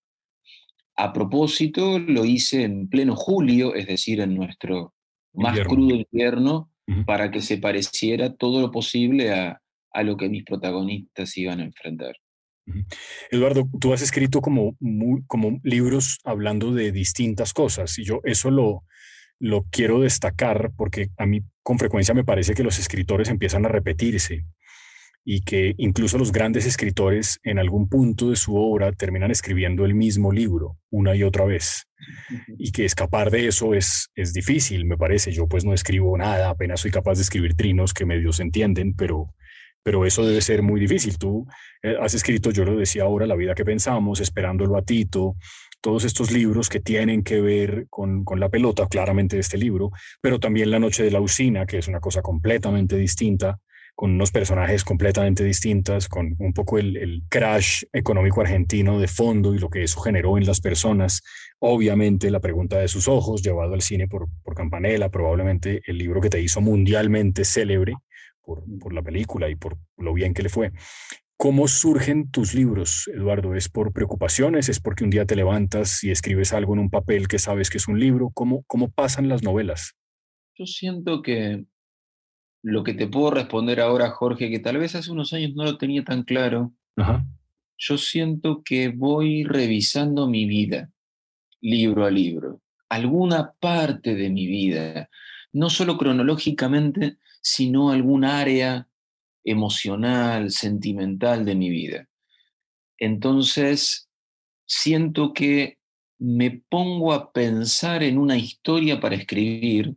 a 0.97 1.13
propósito, 1.13 1.99
lo 1.99 2.25
hice 2.25 2.63
en 2.63 2.89
pleno 2.89 3.17
julio, 3.17 3.75
es 3.75 3.87
decir, 3.87 4.21
en 4.21 4.35
nuestro 4.35 4.95
más 5.33 5.59
crudo 5.61 5.97
invierno, 5.97 6.71
para 7.07 7.31
que 7.31 7.41
se 7.41 7.59
pareciera 7.59 8.35
todo 8.35 8.61
lo 8.61 8.71
posible 8.71 9.33
a, 9.33 9.61
a, 9.93 10.03
lo 10.03 10.17
que 10.17 10.29
mis 10.29 10.45
protagonistas 10.45 11.37
iban 11.39 11.61
a 11.61 11.65
enfrentar. 11.65 12.15
Eduardo, 13.31 13.69
tú 13.81 13.93
has 13.93 14.03
escrito 14.03 14.41
como, 14.41 14.77
como 15.27 15.61
libros 15.63 16.19
hablando 16.25 16.73
de 16.73 16.93
distintas 16.93 17.53
cosas 17.53 17.99
y 17.99 18.05
yo 18.05 18.21
eso 18.25 18.51
lo, 18.51 18.85
lo 19.39 19.65
quiero 19.71 20.01
destacar 20.01 20.73
porque 20.77 21.11
a 21.17 21.27
mí 21.27 21.43
con 21.65 21.79
frecuencia 21.79 22.15
me 22.15 22.25
parece 22.25 22.55
que 22.55 22.63
los 22.63 22.79
escritores 22.79 23.29
empiezan 23.29 23.67
a 23.67 23.71
repetirse 23.71 24.45
y 25.25 25.41
que 25.41 25.75
incluso 25.79 26.19
los 26.19 26.31
grandes 26.31 26.67
escritores 26.67 27.41
en 27.43 27.59
algún 27.59 27.89
punto 27.89 28.29
de 28.29 28.37
su 28.37 28.55
obra 28.55 28.93
terminan 28.93 29.31
escribiendo 29.31 29.87
el 29.87 29.95
mismo 29.95 30.31
libro 30.31 30.77
una 30.91 31.17
y 31.17 31.23
otra 31.23 31.47
vez 31.47 31.89
y 32.59 32.71
que 32.71 32.85
escapar 32.85 33.31
de 33.31 33.49
eso 33.49 33.73
es, 33.73 34.11
es 34.15 34.35
difícil, 34.35 34.85
me 34.85 34.99
parece. 34.99 35.33
Yo 35.33 35.49
pues 35.49 35.65
no 35.65 35.73
escribo 35.73 36.17
nada, 36.19 36.51
apenas 36.51 36.81
soy 36.81 36.91
capaz 36.91 37.15
de 37.15 37.23
escribir 37.23 37.55
trinos 37.55 37.95
que 37.95 38.05
medio 38.05 38.33
se 38.33 38.43
entienden, 38.43 38.95
pero, 38.95 39.35
pero 39.83 40.05
eso 40.05 40.27
debe 40.27 40.43
ser 40.43 40.63
muy 40.63 40.79
difícil. 40.79 41.17
Tú 41.17 41.47
eh, 41.83 41.97
has 41.99 42.13
escrito, 42.13 42.51
yo 42.51 42.67
lo 42.67 42.77
decía 42.77 43.05
ahora, 43.05 43.27
La 43.27 43.37
vida 43.37 43.55
que 43.55 43.65
pensamos, 43.65 44.21
Esperando 44.21 44.65
el 44.65 44.71
batito, 44.71 45.37
todos 45.85 46.05
estos 46.05 46.31
libros 46.31 46.71
que 46.71 46.81
tienen 46.81 47.23
que 47.23 47.43
ver 47.43 47.89
con, 47.91 48.25
con 48.25 48.41
la 48.41 48.49
pelota, 48.49 48.87
claramente 48.89 49.39
este 49.39 49.59
libro, 49.59 49.91
pero 50.23 50.41
también 50.41 50.71
La 50.71 50.79
Noche 50.79 51.03
de 51.03 51.11
la 51.11 51.21
Usina, 51.21 51.67
que 51.67 51.77
es 51.77 51.89
una 51.89 52.01
cosa 52.01 52.23
completamente 52.23 52.97
distinta, 52.97 53.61
con 53.95 54.13
unos 54.13 54.33
personajes 54.33 54.83
completamente 54.83 55.45
distintos, 55.45 56.09
con 56.09 56.37
un 56.39 56.55
poco 56.55 56.79
el, 56.79 56.97
el, 56.97 57.23
crash 57.29 57.83
económico 57.93 58.41
argentino 58.41 58.99
de 58.99 59.09
fondo 59.09 59.55
y 59.55 59.59
lo 59.59 59.69
que 59.69 59.83
eso 59.83 60.01
generó 60.01 60.39
en 60.39 60.47
las 60.47 60.63
personas. 60.63 61.23
Obviamente 61.59 62.31
la 62.31 62.41
pregunta 62.41 62.79
de 62.79 62.89
sus 62.89 63.07
ojos, 63.07 63.43
llevado 63.43 63.75
al 63.75 63.83
cine 63.83 64.09
por, 64.09 64.27
por 64.43 64.55
Campanella, 64.55 65.11
probablemente 65.11 65.83
el 65.87 65.99
libro 65.99 66.23
que 66.23 66.31
te 66.31 66.41
hizo 66.41 66.63
mundialmente 66.63 67.45
célebre 67.45 67.95
por, 68.41 68.65
por 68.81 68.95
la 68.95 69.03
película 69.03 69.51
y 69.51 69.55
por 69.55 69.77
lo 69.99 70.15
bien 70.15 70.33
que 70.33 70.45
le 70.45 70.49
fue. 70.49 70.73
¿Cómo 71.37 71.67
surgen 71.67 72.31
tus 72.31 72.55
libros, 72.55 73.09
Eduardo? 73.13 73.55
¿Es 73.55 73.69
por 73.69 73.93
preocupaciones? 73.93 74.69
¿Es 74.69 74.81
porque 74.81 75.05
un 75.05 75.11
día 75.11 75.27
te 75.27 75.37
levantas 75.37 76.05
y 76.05 76.11
escribes 76.11 76.53
algo 76.53 76.75
en 76.75 76.81
un 76.81 76.91
papel 76.91 77.27
que 77.29 77.39
sabes 77.39 77.71
que 77.71 77.79
es 77.79 77.89
un 77.89 77.99
libro? 77.99 78.31
¿Cómo, 78.33 78.63
cómo 78.67 78.91
pasan 78.91 79.29
las 79.29 79.43
novelas? 79.43 79.95
Yo 80.55 80.65
siento 80.67 81.23
que 81.23 81.65
lo 82.63 82.85
que 82.85 82.95
te 82.95 83.09
puedo 83.09 83.31
responder 83.31 83.81
ahora, 83.81 84.11
Jorge, 84.11 84.49
que 84.49 84.61
tal 84.61 84.79
vez 84.79 84.95
hace 84.95 85.11
unos 85.11 85.33
años 85.33 85.53
no 85.55 85.65
lo 85.65 85.77
tenía 85.77 86.05
tan 86.05 86.23
claro, 86.23 86.73
Ajá. 86.97 87.27
yo 87.77 87.99
siento 87.99 88.63
que 88.65 88.89
voy 88.89 89.45
revisando 89.45 90.29
mi 90.29 90.47
vida, 90.47 90.91
libro 91.61 92.07
a 92.07 92.11
libro, 92.11 92.63
alguna 92.89 93.53
parte 93.61 94.15
de 94.15 94.31
mi 94.31 94.47
vida, 94.47 95.11
no 95.53 95.69
solo 95.69 95.99
cronológicamente, 95.99 97.19
sino 97.43 97.91
algún 97.91 98.25
área 98.25 98.89
emocional, 99.45 100.51
sentimental 100.51 101.45
de 101.45 101.55
mi 101.55 101.71
vida. 101.71 102.09
Entonces, 102.99 104.09
siento 104.67 105.33
que 105.33 105.79
me 106.19 106.63
pongo 106.69 107.13
a 107.13 107.33
pensar 107.33 108.03
en 108.03 108.19
una 108.19 108.37
historia 108.37 109.01
para 109.01 109.17
escribir 109.17 109.97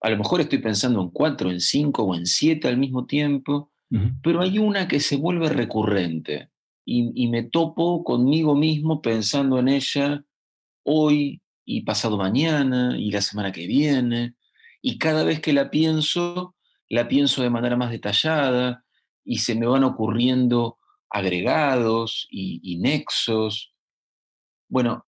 a 0.00 0.10
lo 0.10 0.18
mejor 0.18 0.40
estoy 0.40 0.58
pensando 0.58 1.00
en 1.00 1.10
cuatro, 1.10 1.50
en 1.50 1.60
cinco 1.60 2.04
o 2.04 2.14
en 2.14 2.26
siete 2.26 2.68
al 2.68 2.78
mismo 2.78 3.06
tiempo, 3.06 3.72
uh 3.90 3.96
-huh. 3.96 4.20
pero 4.22 4.40
hay 4.40 4.58
una 4.58 4.88
que 4.88 5.00
se 5.00 5.16
vuelve 5.16 5.48
recurrente 5.48 6.50
y, 6.84 7.10
y, 7.14 7.28
me 7.28 7.42
topo 7.42 8.04
conmigo 8.04 8.54
mismo 8.54 9.02
pensando 9.02 9.58
en 9.58 9.68
ella 9.68 10.24
hoy 10.84 11.40
y 11.64 11.80
pasado 11.82 12.16
mañana 12.16 12.96
y 12.96 13.10
la 13.10 13.20
semana 13.20 13.50
que 13.50 13.66
viene. 13.66 14.34
Y 14.80 14.98
cada 14.98 15.24
vez 15.24 15.40
que 15.40 15.52
la 15.52 15.70
pienso, 15.70 16.54
la 16.88 17.08
pienso 17.08 17.42
de 17.42 17.50
manera 17.50 17.76
más 17.76 17.90
detallada 17.90 18.84
y 19.24 19.38
se 19.38 19.54
me 19.54 19.66
van 19.66 19.84
ocurriendo 19.84 20.78
agregados 21.10 22.26
y, 22.30 22.78
nexos. 22.78 23.72
Bueno, 24.68 25.06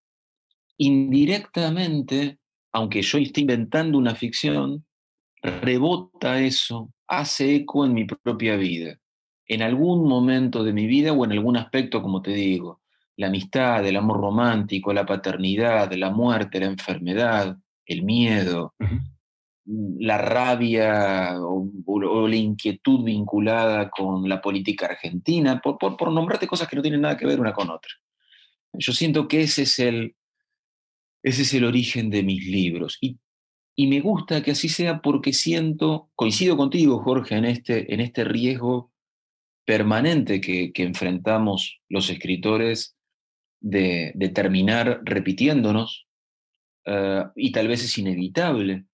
indirectamente, 0.76 2.38
aunque 2.72 3.02
yo 3.02 3.18
esté 3.18 3.42
inventando 3.42 3.98
una 3.98 4.14
ficción, 4.14 4.86
rebota 5.42 6.40
eso, 6.40 6.92
hace 7.06 7.54
eco 7.56 7.84
en 7.84 7.94
mi 7.94 8.04
propia 8.04 8.56
vida. 8.56 8.98
En 9.46 9.62
algún 9.62 10.06
momento 10.06 10.62
de 10.62 10.72
mi 10.72 10.86
vida 10.86 11.12
o 11.12 11.24
en 11.24 11.32
algún 11.32 11.56
aspecto, 11.56 12.02
como 12.02 12.20
te 12.20 12.32
digo, 12.32 12.82
la 13.16 13.28
amistad, 13.28 13.84
el 13.86 13.96
amor 13.96 14.20
romántico, 14.20 14.92
la 14.92 15.06
paternidad, 15.06 15.92
la 15.92 16.10
muerte, 16.10 16.60
la 16.60 16.66
enfermedad, 16.66 17.56
el 17.86 18.02
miedo. 18.02 18.74
La 19.68 20.16
rabia 20.16 21.36
o, 21.40 22.26
la 22.26 22.36
inquietud 22.36 23.04
vinculada 23.04 23.90
con 23.90 24.28
la 24.28 24.40
política 24.40 24.86
argentina, 24.86 25.60
por, 25.60 25.78
por, 25.78 26.10
nombrarte 26.10 26.46
cosas 26.46 26.68
que 26.68 26.76
no 26.76 26.82
tienen 26.82 27.02
nada 27.02 27.16
que 27.16 27.26
ver 27.26 27.40
una 27.40 27.52
con 27.52 27.70
otra. 27.70 27.90
Yo 28.72 28.92
siento 28.92 29.28
que 29.28 29.42
ese 29.42 29.62
es 29.62 29.78
el, 29.78 30.16
ese 31.22 31.42
es 31.42 31.54
el 31.54 31.64
origen 31.64 32.08
de 32.08 32.22
mis 32.22 32.46
libros. 32.46 32.96
Y, 33.00 33.18
y, 33.74 33.88
me 33.88 34.00
gusta 34.00 34.42
que 34.42 34.52
así 34.52 34.68
sea 34.68 35.00
porque 35.02 35.32
siento, 35.32 36.10
coincido 36.14 36.56
contigo, 36.56 37.02
Jorge, 37.02 37.36
en 37.36 37.44
este, 37.44 37.92
en 37.92 38.00
este 38.00 38.24
riesgo 38.24 38.92
permanente 39.66 40.40
que, 40.40 40.72
enfrentamos 40.76 41.82
los 41.90 42.08
escritores 42.08 42.96
de, 43.60 44.14
terminar 44.34 45.02
repitiéndonos, 45.04 46.06
uh, 46.86 47.28
y 47.36 47.52
tal 47.52 47.68
vez 47.68 47.84
es 47.84 47.98
inevitable, 47.98 48.87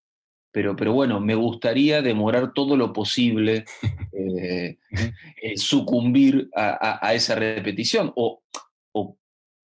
pero, 0.54 0.76
pero 0.76 0.92
bueno, 0.92 1.18
me 1.18 1.34
gustaría 1.34 2.00
demorar 2.00 2.52
todo 2.52 2.76
lo 2.76 2.92
posible 2.92 3.64
eh, 4.12 4.78
eh, 5.42 5.56
sucumbir 5.56 6.49
a, 6.54 6.68
a, 6.68 7.08
a, 7.08 7.14
esa 7.14 7.34
repetición, 7.34 8.12
o, 8.14 8.40
o 8.92 9.18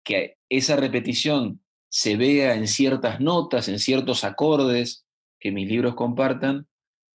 que 0.05 0.37
esa 0.47 0.77
repetición 0.77 1.61
se 1.89 2.15
vea 2.15 2.55
en 2.55 2.69
ciertas 2.69 3.19
notas, 3.19 3.67
en 3.67 3.79
ciertos 3.79 4.23
acordes 4.23 5.05
que 5.41 5.51
mis 5.51 5.67
libros 5.67 5.93
compartan, 5.95 6.67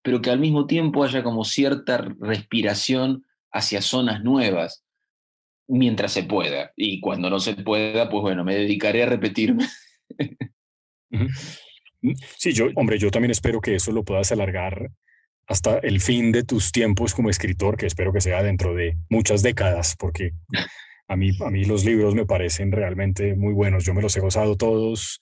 pero 0.02 0.20
que 0.20 0.28
al 0.28 0.38
mismo 0.38 0.66
tiempo 0.66 1.02
haya 1.02 1.22
como 1.22 1.46
cierta 1.46 1.96
respiración 2.20 3.24
hacia 3.50 3.80
zonas 3.80 4.22
nuevas, 4.22 4.84
mientras 5.66 6.12
se 6.12 6.24
pueda. 6.24 6.72
Y 6.76 7.00
cuando 7.00 7.30
no 7.30 7.40
se 7.40 7.54
pueda, 7.54 8.10
pues 8.10 8.20
bueno, 8.20 8.44
me 8.44 8.54
dedicaré 8.54 9.04
a 9.04 9.06
repetirme. 9.06 9.66
Sí, 12.36 12.52
yo, 12.52 12.68
hombre, 12.74 12.98
yo 12.98 13.10
también 13.10 13.30
espero 13.30 13.60
que 13.60 13.76
eso 13.76 13.92
lo 13.92 14.04
puedas 14.04 14.32
alargar 14.32 14.90
hasta 15.46 15.78
el 15.78 16.00
fin 16.00 16.32
de 16.32 16.44
tus 16.44 16.72
tiempos 16.72 17.14
como 17.14 17.30
escritor, 17.30 17.76
que 17.76 17.86
espero 17.86 18.12
que 18.12 18.20
sea 18.20 18.42
dentro 18.42 18.74
de 18.74 18.96
muchas 19.08 19.42
décadas, 19.42 19.96
porque 19.98 20.32
a 21.08 21.16
mí, 21.16 21.30
a 21.44 21.50
mí 21.50 21.64
los 21.64 21.84
libros 21.84 22.14
me 22.14 22.26
parecen 22.26 22.72
realmente 22.72 23.34
muy 23.34 23.52
buenos. 23.52 23.84
Yo 23.84 23.94
me 23.94 24.02
los 24.02 24.16
he 24.16 24.20
gozado 24.20 24.56
todos, 24.56 25.20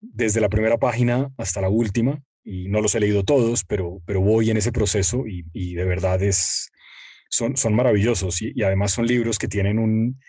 desde 0.00 0.40
la 0.40 0.48
primera 0.48 0.78
página 0.78 1.30
hasta 1.38 1.60
la 1.60 1.68
última, 1.68 2.22
y 2.44 2.68
no 2.68 2.80
los 2.80 2.94
he 2.94 3.00
leído 3.00 3.24
todos, 3.24 3.64
pero, 3.64 4.02
pero 4.06 4.20
voy 4.20 4.50
en 4.50 4.58
ese 4.58 4.70
proceso 4.70 5.26
y, 5.26 5.44
y 5.52 5.74
de 5.74 5.84
verdad 5.84 6.22
es, 6.22 6.70
son, 7.30 7.56
son 7.56 7.74
maravillosos. 7.74 8.42
Y, 8.42 8.52
y, 8.54 8.62
además 8.62 8.92
son 8.92 9.06
libros 9.06 9.38
que 9.38 9.48
tienen 9.48 9.78
un... 9.78 10.20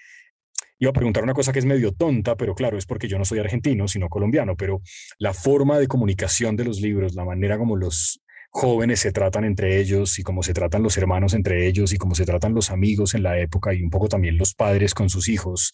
Iba 0.80 0.90
a 0.90 0.94
preguntar 0.94 1.24
una 1.24 1.34
cosa 1.34 1.54
que 1.54 1.60
es 1.60 1.66
medio 1.66 1.92
tonta, 1.94 2.36
pero 2.36 2.54
claro, 2.54 2.78
es 2.78 2.86
porque 2.86 3.08
yo 3.08 3.18
no 3.18 3.26
soy 3.26 3.40
argentino, 3.40 3.88
sino 3.88 4.10
colombiano, 4.10 4.56
pero 4.56 4.82
la 5.20 5.34
forma 5.34 5.80
de 5.80 5.88
comunicación 5.88 6.56
de 6.56 6.66
los 6.66 6.82
libros, 6.82 7.16
la 7.16 7.24
manera 7.24 7.58
como 7.58 7.76
los, 7.78 8.22
jóvenes 8.56 9.02
se 9.02 9.12
tratan 9.12 9.44
entre 9.44 9.82
ellos 9.82 10.18
y 10.18 10.24
cómo 10.24 10.42
se 10.42 10.54
tratan 10.54 10.82
los 10.82 10.98
hermanos 10.98 11.34
entre 11.34 11.68
ellos 11.68 11.92
y 11.92 11.98
cómo 11.98 12.16
se 12.16 12.24
tratan 12.24 12.54
los 12.54 12.72
amigos 12.72 13.14
en 13.14 13.22
la 13.22 13.38
época 13.38 13.74
y 13.74 13.84
un 13.84 13.90
poco 13.90 14.08
también 14.08 14.38
los 14.38 14.54
padres 14.54 14.94
con 14.94 15.10
sus 15.10 15.28
hijos, 15.28 15.74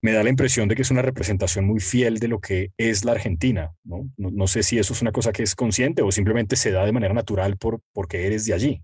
me 0.00 0.12
da 0.12 0.22
la 0.22 0.30
impresión 0.30 0.68
de 0.68 0.76
que 0.76 0.82
es 0.82 0.92
una 0.92 1.02
representación 1.02 1.66
muy 1.66 1.80
fiel 1.80 2.20
de 2.20 2.28
lo 2.28 2.38
que 2.38 2.70
es 2.76 3.04
la 3.04 3.10
Argentina. 3.10 3.72
No, 3.84 4.46
sé 4.46 4.62
si 4.62 4.78
eso 4.78 4.92
es 4.92 5.02
una 5.02 5.10
cosa 5.10 5.32
que 5.32 5.42
es 5.42 5.56
consciente 5.56 6.02
o 6.02 6.12
simplemente 6.12 6.54
se 6.54 6.70
da 6.70 6.84
de 6.84 6.92
manera 6.92 7.12
natural 7.12 7.56
por, 7.56 7.80
porque 7.92 8.24
eres 8.24 8.46
de 8.46 8.54
allí. 8.54 8.82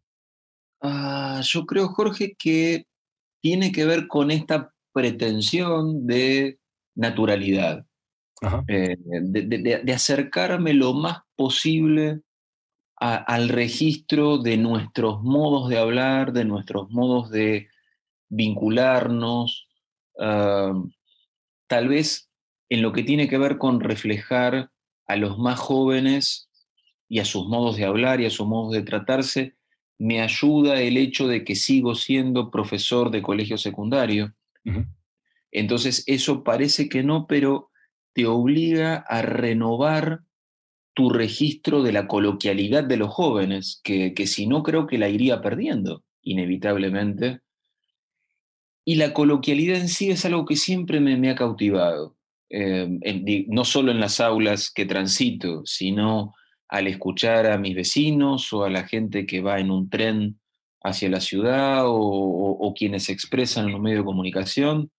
Uh, 0.82 1.40
yo 1.42 1.64
creo, 1.64 1.86
Jorge, 1.88 2.34
que 2.36 2.86
tiene 3.40 3.70
que 3.70 3.84
ver 3.84 4.08
con 4.08 4.32
esta 4.32 4.72
pretensión 4.98 6.08
de 6.08 6.58
naturalidad, 6.96 7.86
eh, 8.66 8.96
de, 8.98 9.42
de, 9.42 9.80
de 9.84 9.92
acercarme 9.92 10.74
lo 10.74 10.92
más 10.92 11.18
posible 11.36 12.22
a, 13.00 13.14
al 13.14 13.48
registro 13.48 14.38
de 14.38 14.56
nuestros 14.56 15.22
modos 15.22 15.68
de 15.68 15.78
hablar, 15.78 16.32
de 16.32 16.44
nuestros 16.44 16.90
modos 16.90 17.30
de 17.30 17.68
vincularnos, 18.28 19.68
uh, 20.14 20.90
tal 21.68 21.86
vez 21.86 22.28
en 22.68 22.82
lo 22.82 22.92
que 22.92 23.04
tiene 23.04 23.28
que 23.28 23.38
ver 23.38 23.56
con 23.56 23.78
reflejar 23.78 24.72
a 25.06 25.14
los 25.14 25.38
más 25.38 25.60
jóvenes 25.60 26.50
y 27.08 27.20
a 27.20 27.24
sus 27.24 27.46
modos 27.46 27.76
de 27.76 27.84
hablar 27.84 28.20
y 28.20 28.26
a 28.26 28.30
sus 28.30 28.48
modos 28.48 28.72
de 28.72 28.82
tratarse, 28.82 29.54
me 29.96 30.20
ayuda 30.20 30.80
el 30.80 30.96
hecho 30.96 31.28
de 31.28 31.44
que 31.44 31.54
sigo 31.54 31.94
siendo 31.94 32.50
profesor 32.50 33.12
de 33.12 33.22
colegio 33.22 33.58
secundario. 33.58 34.34
Entonces, 35.50 36.04
eso 36.06 36.44
parece 36.44 36.88
que 36.88 37.02
no, 37.02 37.26
pero 37.26 37.70
te 38.12 38.26
obliga 38.26 38.96
a 38.96 39.22
renovar 39.22 40.20
tu 40.94 41.10
registro 41.10 41.82
de 41.82 41.92
la 41.92 42.08
coloquialidad 42.08 42.84
de 42.84 42.96
los 42.96 43.10
jóvenes, 43.10 43.80
que, 43.84 44.14
que 44.14 44.26
si 44.26 44.46
no 44.46 44.62
creo 44.62 44.86
que 44.86 44.98
la 44.98 45.08
iría 45.08 45.40
perdiendo, 45.40 46.04
inevitablemente. 46.22 47.40
Y 48.84 48.96
la 48.96 49.12
coloquialidad 49.12 49.76
en 49.76 49.88
sí 49.88 50.10
es 50.10 50.24
algo 50.24 50.44
que 50.44 50.56
siempre 50.56 50.98
me, 50.98 51.16
me 51.16 51.30
ha 51.30 51.34
cautivado, 51.34 52.16
eh, 52.50 52.88
no 53.48 53.64
solo 53.64 53.92
en 53.92 54.00
las 54.00 54.18
aulas 54.18 54.70
que 54.70 54.86
transito, 54.86 55.62
sino 55.64 56.34
al 56.68 56.86
escuchar 56.86 57.46
a 57.46 57.58
mis 57.58 57.74
vecinos 57.74 58.52
o 58.52 58.64
a 58.64 58.70
la 58.70 58.86
gente 58.86 59.26
que 59.26 59.40
va 59.40 59.60
en 59.60 59.70
un 59.70 59.88
tren 59.88 60.40
hacia 60.82 61.08
la 61.08 61.20
ciudad 61.20 61.86
o, 61.86 61.94
o, 61.94 62.50
o 62.50 62.74
quienes 62.74 63.04
se 63.04 63.12
expresan 63.12 63.66
en 63.66 63.72
los 63.72 63.80
medios 63.80 64.00
de 64.00 64.06
comunicación 64.06 64.90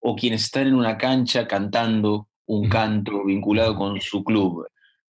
o 0.00 0.14
quienes 0.16 0.44
están 0.44 0.68
en 0.68 0.74
una 0.74 0.96
cancha 0.96 1.46
cantando 1.46 2.28
un 2.46 2.68
canto 2.68 3.24
vinculado 3.24 3.76
con 3.76 4.00
su 4.00 4.22
club 4.22 4.66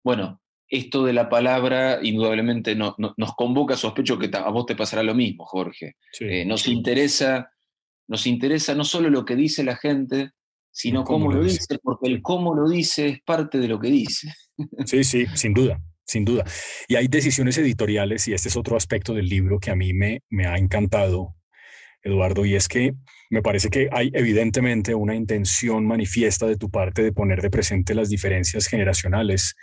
bueno, 0.07 0.41
esto 0.69 1.05
de 1.05 1.13
la 1.13 1.29
palabra 1.29 1.99
indudablemente 2.01 2.77
no, 2.77 2.95
no, 2.97 3.13
nos 3.17 3.35
convoca, 3.35 3.77
sospecho 3.77 4.17
que 4.17 4.31
a 4.33 4.51
vos 4.51 4.65
te 4.65 4.77
pasará 4.77 5.03
lo 5.03 5.17
mismo, 5.17 5.45
Jorge. 5.45 5.97
Sí, 6.13 6.27
eh, 6.27 6.45
nos, 6.45 6.63
sí. 6.63 6.73
interesa, 6.73 7.51
nos 8.07 8.25
interesa 8.29 8.77
no 8.77 8.85
solo 8.85 9.11
lo 9.11 9.25
que 9.25 9.35
dice 9.35 9.65
la 9.65 9.75
gente, 9.75 10.31
sino 10.71 11.03
cómo, 11.03 11.33
lo 11.33 11.43
dice, 11.43 11.81
porque 11.83 12.07
el 12.07 12.23
cómo 12.23 12.55
lo 12.55 12.69
dice 12.69 13.09
es 13.09 13.23
parte 13.23 13.59
de 13.59 13.67
lo 13.67 13.81
que 13.81 13.89
dice. 13.89 14.33
Sí, 14.85 15.03
sí, 15.03 15.27
sin 15.35 15.55
duda, 15.55 15.83
sin 16.07 16.25
duda. 16.25 16.45
Y 16.89 16.97
hay 16.97 17.09
decisiones 17.09 17.59
editoriales, 17.59 18.29
y 18.29 18.35
este 18.35 18.49
es 18.49 18.57
otro 18.57 18.77
aspecto 18.77 19.15
del 19.15 19.29
libro 19.29 19.59
que 19.59 19.71
a 19.71 19.77
mí 19.77 19.93
me, 19.93 20.23
me 20.31 20.47
ha 20.47 20.57
encantado, 20.57 21.37
Eduardo, 22.03 22.45
y 22.45 22.55
es 22.55 22.69
que 22.69 22.95
me 23.31 23.43
parece 23.43 23.71
que 23.71 23.89
hay 23.91 24.11
evidentemente 24.15 24.95
una 24.95 25.15
intención 25.15 25.85
manifiesta 25.87 26.47
de 26.47 26.57
tu 26.57 26.71
parte 26.71 27.03
de 27.03 27.13
poner 27.13 27.43
de 27.43 27.51
presente 27.51 27.95
las 27.95 28.09
diferencias 28.09 28.69
generacionales 28.69 29.57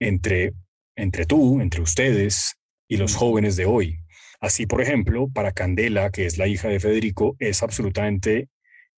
entre, 0.00 0.54
entre 0.96 1.26
tú, 1.26 1.60
entre 1.60 1.82
ustedes 1.82 2.56
y 2.88 2.96
los 2.96 3.14
jóvenes 3.14 3.56
de 3.56 3.66
hoy. 3.66 3.98
Así, 4.40 4.66
por 4.66 4.80
ejemplo, 4.80 5.28
para 5.28 5.52
Candela, 5.52 6.10
que 6.10 6.26
es 6.26 6.38
la 6.38 6.48
hija 6.48 6.68
de 6.68 6.80
Federico, 6.80 7.36
es 7.38 7.62
absolutamente 7.62 8.48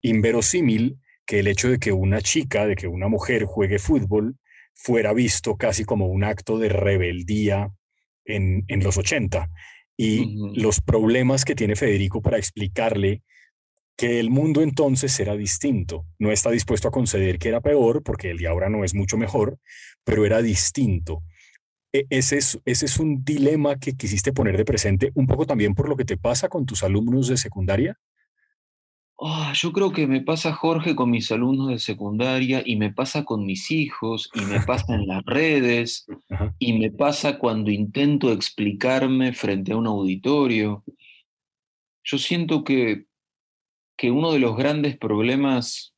inverosímil 0.01 0.99
que 1.27 1.41
el 1.41 1.49
hecho 1.49 1.69
de 1.69 1.79
que 1.79 1.93
una 1.93 2.21
chica, 2.21 2.67
de 2.67 2.77
que 2.77 2.87
una 2.87 3.09
mujer 3.09 3.45
juegue 3.45 3.79
fútbol, 3.79 4.37
fuera 4.75 5.13
visto 5.13 5.57
casi 5.57 5.85
como 5.85 6.07
un 6.07 6.25
acto 6.25 6.59
de 6.59 6.69
rebeldía 6.69 7.71
en, 8.25 8.65
los 8.83 8.99
80. 8.99 9.51
Y 9.97 10.37
los 10.61 10.81
problemas 10.81 11.45
que 11.45 11.55
tiene 11.55 11.77
Federico 11.77 12.21
para 12.21 12.39
explicarle 12.39 13.23
que 13.97 14.19
el 14.19 14.31
mundo 14.31 14.63
entonces 14.63 15.19
era 15.21 15.37
distinto. 15.37 16.05
No 16.19 16.33
está 16.33 16.51
dispuesto 16.51 16.89
a 16.89 16.91
conceder 16.91 17.39
que 17.39 17.49
era 17.49 17.61
peor, 17.61 18.03
porque 18.03 18.31
el 18.31 18.39
de 18.39 18.49
ahora 18.49 18.69
no 18.69 18.85
es 18.85 18.95
mucho 18.95 19.17
mejor, 19.17 19.59
pero 20.03 20.27
era 20.27 20.43
distinto. 20.43 21.23
E, 21.93 22.07
ese 22.11 22.39
es, 22.39 22.59
ese 22.65 22.87
es 22.87 22.99
un 22.99 23.25
dilema 23.25 23.79
que 23.79 23.97
quisiste 23.97 24.33
poner 24.33 24.57
de 24.57 24.65
presente, 24.65 25.13
un 25.15 25.27
poco 25.27 25.47
también 25.47 25.75
por 25.75 25.89
lo 25.89 25.97
que 25.97 26.05
te 26.05 26.17
pasa 26.17 26.49
con 26.49 26.67
tus 26.67 26.83
alumnos 26.83 27.29
de 27.29 27.37
secundaria. 27.37 27.99
Ah, 29.21 29.53
yo 29.55 29.73
creo 29.73 29.93
que 29.93 30.07
me 30.07 30.21
pasa, 30.21 30.53
Jorge, 30.53 30.97
con 30.97 31.11
mis 31.11 31.31
alumnos 31.31 31.69
de 31.69 31.79
secundaria 31.79 32.63
y 32.65 32.77
me 32.77 32.93
pasa 32.93 33.25
con 33.25 33.47
mis 33.47 33.71
hijos 33.71 34.29
y 34.35 34.41
me 34.41 34.61
pasa 34.61 34.95
en 34.95 35.07
las 35.07 35.25
redes 35.25 36.07
y 36.59 36.73
me 36.79 36.91
pasa 36.91 37.39
cuando 37.39 37.71
intento 37.71 38.33
explicarme 38.33 39.33
frente 39.33 39.73
a 39.73 39.77
un 39.77 39.87
auditorio. 39.87 40.85
Yo 42.03 42.19
siento 42.19 42.65
que 42.65 43.07
que 43.97 44.11
uno 44.11 44.33
de 44.33 44.39
los 44.39 44.57
grandes 44.57 44.97
problemas 44.97 45.95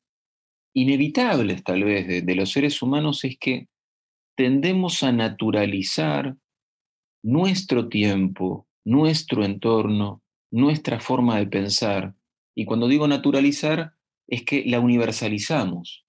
inevitables 0.75 1.65
tal 1.65 1.85
vez 1.85 2.25
de, 2.25 2.35
los 2.35 2.53
seres 2.53 2.83
humanos 2.83 3.25
es 3.25 3.39
que 3.39 3.69
tendemos 4.37 5.03
a 5.03 5.13
naturalizar 5.13 6.37
nuestro 7.23 7.89
tiempo, 7.89 8.67
nuestro 8.85 9.45
entorno, 9.45 10.23
nuestra 10.51 11.01
forma 11.01 11.39
de 11.39 11.47
pensar. 11.47 12.15
Y 12.57 12.65
cuando 12.65 12.89
digo 12.89 13.07
naturalizar, 13.07 13.93
es 14.27 14.43
que 14.43 14.65
la 14.67 14.81
universalizamos, 14.81 16.05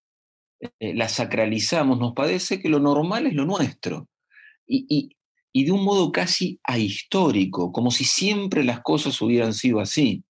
eh, 0.79 0.95
la 0.95 1.09
sacralizamos, 1.09 1.99
nos 1.99 2.13
parece 2.13 2.59
que 2.59 2.69
lo 2.69 2.79
normal 2.79 3.27
es 3.27 3.33
lo 3.33 3.45
nuestro. 3.45 4.07
Y, 4.65 5.13
de 5.53 5.71
un 5.71 5.83
modo 5.83 6.11
casi 6.11 6.59
ahistórico, 6.63 7.71
como 7.71 7.91
si 7.91 8.05
siempre 8.05 8.63
las 8.63 8.81
cosas 8.81 9.21
hubieran 9.21 9.53
sido 9.53 9.79
así. 9.79 10.23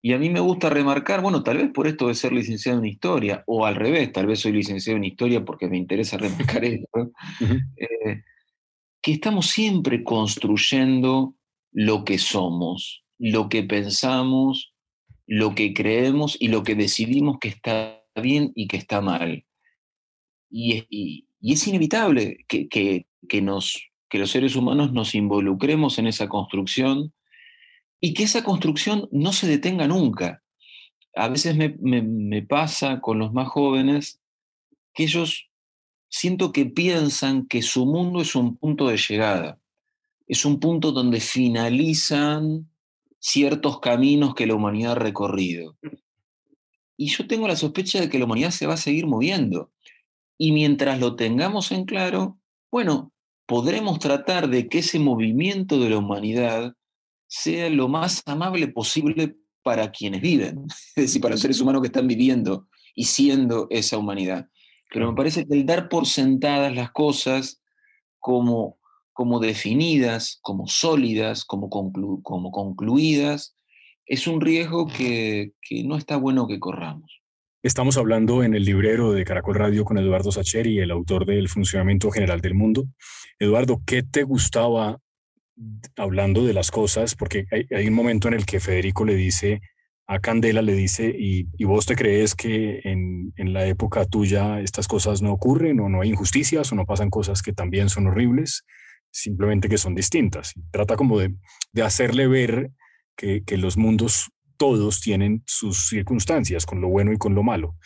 Y 0.00 0.12
a 0.12 0.18
mí 0.18 0.30
me 0.30 0.40
gusta 0.40 0.70
remarcar, 0.70 1.20
bueno, 1.20 1.42
tal 1.42 1.58
vez 1.58 1.70
por 1.72 1.86
esto 1.86 2.08
de 2.08 2.14
ser 2.14 2.32
licenciado 2.32 2.78
en 2.78 2.86
historia, 2.86 3.42
o 3.46 3.66
al 3.66 3.74
revés, 3.74 4.12
tal 4.12 4.26
vez 4.26 4.40
soy 4.40 4.52
licenciado 4.52 4.96
en 4.96 5.04
historia 5.04 5.44
porque 5.44 5.68
me 5.68 5.76
interesa 5.76 6.16
remarcar 6.16 6.64
esto, 6.64 7.10
eh, 7.76 8.22
que 9.02 9.12
estamos 9.12 9.46
siempre 9.46 10.04
construyendo 10.04 11.34
lo 11.72 12.04
que 12.04 12.18
somos, 12.18 13.03
lo 13.30 13.48
que 13.48 13.62
pensamos, 13.62 14.74
lo 15.26 15.54
que 15.54 15.72
creemos 15.72 16.36
y 16.38 16.48
lo 16.48 16.62
que 16.62 16.74
decidimos 16.74 17.38
que 17.40 17.48
está 17.48 18.04
bien 18.14 18.52
y 18.54 18.68
que 18.68 18.76
está 18.76 19.00
mal. 19.00 19.46
Y, 20.50 21.24
es 21.40 21.66
inevitable 21.66 22.44
que, 22.48 22.68
que, 22.68 23.42
nos, 23.42 23.90
que 24.10 24.18
los 24.18 24.30
seres 24.30 24.56
humanos 24.56 24.92
nos 24.92 25.14
involucremos 25.14 25.98
en 25.98 26.06
esa 26.06 26.28
construcción 26.28 27.14
y 27.98 28.12
que 28.12 28.24
esa 28.24 28.44
construcción 28.44 29.08
no 29.10 29.32
se 29.32 29.46
detenga 29.46 29.88
nunca. 29.88 30.42
A 31.16 31.28
veces 31.28 31.56
me, 31.56 32.42
pasa 32.42 33.00
con 33.00 33.18
los 33.18 33.32
más 33.32 33.48
jóvenes 33.48 34.20
que 34.92 35.04
ellos 35.04 35.48
siento 36.10 36.52
que 36.52 36.66
piensan 36.66 37.46
que 37.46 37.62
su 37.62 37.86
mundo 37.86 38.20
es 38.20 38.34
un 38.34 38.58
punto 38.58 38.88
de 38.88 38.98
llegada, 38.98 39.58
es 40.26 40.44
un 40.44 40.60
punto 40.60 40.92
donde 40.92 41.20
finalizan 41.20 42.68
ciertos 43.24 43.80
caminos 43.80 44.34
que 44.34 44.46
la 44.46 44.54
humanidad 44.54 44.92
ha 44.92 44.96
recorrido. 44.96 45.78
Y 46.94 47.08
yo 47.08 47.26
tengo 47.26 47.48
la 47.48 47.56
sospecha 47.56 47.98
de 47.98 48.10
que 48.10 48.18
la 48.18 48.26
humanidad 48.26 48.50
se 48.50 48.66
va 48.66 48.74
a 48.74 48.76
seguir 48.76 49.06
moviendo. 49.06 49.72
Y 50.36 50.52
mientras 50.52 51.00
lo 51.00 51.16
tengamos 51.16 51.72
en 51.72 51.86
claro, 51.86 52.38
bueno, 52.70 53.12
podremos 53.46 53.98
tratar 53.98 54.48
de 54.48 54.68
que 54.68 54.80
ese 54.80 54.98
movimiento 54.98 55.80
de 55.80 55.88
la 55.88 55.98
humanidad 55.98 56.74
sea 57.26 57.70
lo 57.70 57.88
más 57.88 58.22
amable 58.26 58.68
posible 58.68 59.36
para 59.62 59.90
quienes 59.90 60.20
viven, 60.20 60.66
es 60.68 60.94
decir, 60.94 61.22
para 61.22 61.32
los 61.32 61.40
seres 61.40 61.60
humanos 61.62 61.80
que 61.80 61.88
están 61.88 62.06
viviendo 62.06 62.68
y 62.94 63.04
siendo 63.04 63.68
esa 63.70 63.96
humanidad. 63.96 64.50
Pero 64.92 65.08
me 65.10 65.16
parece 65.16 65.46
que 65.46 65.54
el 65.54 65.64
dar 65.64 65.88
por 65.88 66.06
sentadas 66.06 66.74
las 66.74 66.92
cosas 66.92 67.62
como, 68.18 68.78
como 69.14 69.40
definidas, 69.40 70.38
como 70.42 70.66
sólidas, 70.66 71.46
como, 71.46 71.70
como 71.70 72.50
concluidas, 72.50 73.56
es 74.04 74.26
un 74.26 74.42
riesgo 74.42 74.86
que, 74.86 75.52
que 75.62 75.82
no 75.84 75.96
está 75.96 76.18
bueno 76.18 76.46
que 76.46 76.60
corramos. 76.60 77.22
Estamos 77.62 77.96
hablando 77.96 78.42
en 78.42 78.54
el 78.54 78.64
librero 78.64 79.12
de 79.12 79.24
Caracol 79.24 79.54
Radio 79.54 79.86
con 79.86 79.96
Eduardo 79.96 80.30
Sacheri, 80.30 80.80
el 80.80 80.90
autor 80.90 81.24
del 81.24 81.48
Funcionamiento 81.48 82.10
General 82.10 82.42
del 82.42 82.52
Mundo. 82.52 82.84
Eduardo, 83.38 83.80
¿qué 83.86 84.02
te 84.02 84.22
gustaba 84.24 85.00
hablando 85.96 86.44
de 86.44 86.52
las 86.52 86.70
cosas, 86.70 87.14
porque 87.14 87.46
hay, 87.50 87.88
un 87.88 87.94
momento 87.94 88.28
en 88.28 88.34
el 88.34 88.46
que 88.46 88.60
Federico 88.60 89.04
le 89.04 89.14
dice 89.14 89.60
a 90.06 90.18
Candela, 90.18 90.62
le 90.62 90.74
dice, 90.74 91.14
¿y, 91.16 91.46
vos 91.64 91.86
te 91.86 91.96
crees 91.96 92.34
que 92.34 92.80
en, 92.84 93.32
la 93.36 93.66
época 93.66 94.04
tuya 94.04 94.60
estas 94.60 94.88
cosas 94.88 95.22
no 95.22 95.32
ocurren 95.32 95.80
o 95.80 95.88
no 95.88 96.02
hay 96.02 96.10
injusticias 96.10 96.70
o 96.72 96.74
no 96.74 96.86
pasan 96.86 97.10
cosas 97.10 97.42
que 97.42 97.52
también 97.52 97.88
son 97.88 98.06
horribles, 98.06 98.64
simplemente 99.14 99.68
que 99.68 99.78
son 99.78 99.94
distintas? 99.94 100.54
trata 100.70 100.96
como 100.96 101.18
de, 101.18 101.34
hacerle 101.82 102.26
ver 102.26 102.70
que, 103.16 103.42
que 103.44 103.56
los 103.56 103.76
mundos 103.76 104.30
todos 104.56 105.00
tienen 105.00 105.42
sus 105.46 105.88
circunstancias, 105.88 106.66
con 106.66 106.80
lo 106.80 106.88
bueno 106.88 107.12
y 107.12 107.16
con 107.16 107.34
lo 107.34 107.42
malo. 107.42 107.76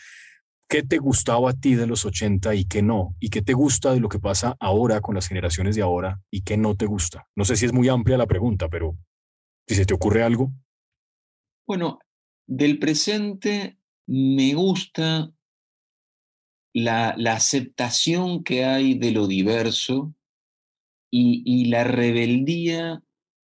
¿Qué 0.67 0.83
te 0.83 0.99
gustaba 0.99 1.49
a 1.49 1.53
ti 1.53 1.73
de 1.73 1.87
los 1.87 2.05
80 2.05 2.53
y 2.53 2.65
qué 2.65 2.83
no? 2.83 3.15
¿Y 3.19 3.29
qué 3.29 3.41
te 3.41 3.53
gusta 3.53 3.91
de 3.91 3.99
lo 3.99 4.07
que 4.07 4.19
pasa 4.19 4.55
ahora 4.59 5.01
con 5.01 5.15
las 5.15 5.27
generaciones 5.27 5.75
de 5.75 5.81
ahora 5.81 6.21
y 6.29 6.41
qué 6.41 6.57
no 6.57 6.75
te 6.75 6.85
gusta? 6.85 7.27
No 7.35 7.43
sé 7.43 7.55
si 7.55 7.65
es 7.65 7.73
muy 7.73 7.89
amplia 7.89 8.17
la 8.17 8.27
pregunta, 8.27 8.69
pero 8.69 8.95
si 9.67 9.73
se 9.73 9.85
te 9.85 9.95
ocurre 9.95 10.21
algo. 10.21 10.51
Bueno, 11.65 11.99
del 12.45 12.77
presente 12.77 13.79
me 14.05 14.53
gusta 14.53 15.31
la, 16.73 17.15
aceptación 17.33 18.43
que 18.43 18.65
hay 18.65 18.97
de 18.97 19.11
lo 19.11 19.27
diverso 19.27 20.13
y, 21.11 21.65
la 21.65 21.83
rebeldía 21.83 23.01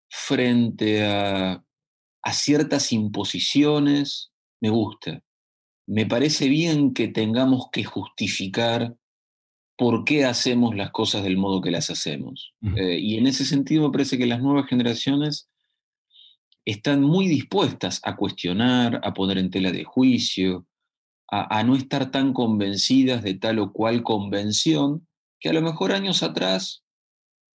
frente 0.09 1.05
a, 1.05 1.65
a 2.23 2.33
ciertas 2.33 2.93
imposiciones, 2.93 4.33
me 4.61 4.71
gusta 4.71 5.23
me 5.87 6.07
parece 6.07 6.49
bien 6.49 6.95
que 6.95 7.09
tengamos 7.09 7.69
que 7.71 7.85
justificar 7.85 8.97
por 9.77 10.05
qué 10.05 10.25
hacemos 10.25 10.77
las 10.77 10.91
cosas 10.91 11.25
del 11.25 11.37
modo 11.37 11.61
que 11.61 11.71
las 11.71 11.91
hacemos. 11.91 12.55
Eh, 12.77 12.99
y 13.01 13.19
en 13.19 13.27
ese 13.27 13.45
sentido 13.45 13.85
me 13.85 13.93
parece 13.93 14.17
que 14.17 14.27
las 14.27 14.41
nuevas 14.41 14.67
generaciones 14.69 15.49
están 16.65 17.03
muy 17.03 17.27
dispuestas 17.27 18.01
a 18.05 18.17
cuestionar, 18.17 19.01
a 19.03 19.13
poner 19.13 19.39
en 19.39 19.51
tela 19.51 19.73
de 19.73 19.85
juicio, 19.85 20.67
a, 21.29 21.65
no 21.65 21.75
estar 21.75 22.13
tan 22.13 22.33
convencidas 22.33 23.25
de 23.25 23.35
tal 23.35 23.59
o 23.59 23.73
cual 23.73 24.05
convención, 24.05 25.09
que 25.41 25.49
a 25.49 25.53
lo 25.53 25.63
mejor 25.63 25.91
años 25.91 26.23
atrás, 26.23 26.84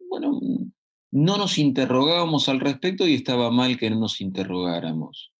bueno, 0.10 0.40
no 1.12 1.38
nos 1.38 1.58
interrogábamos 1.58 2.50
al 2.50 2.60
respecto 2.60 3.08
y 3.08 3.14
estaba 3.14 3.52
mal 3.52 3.78
que 3.78 3.90
no 3.90 4.00
nos 4.00 4.22
interrogáramos. 4.22 5.32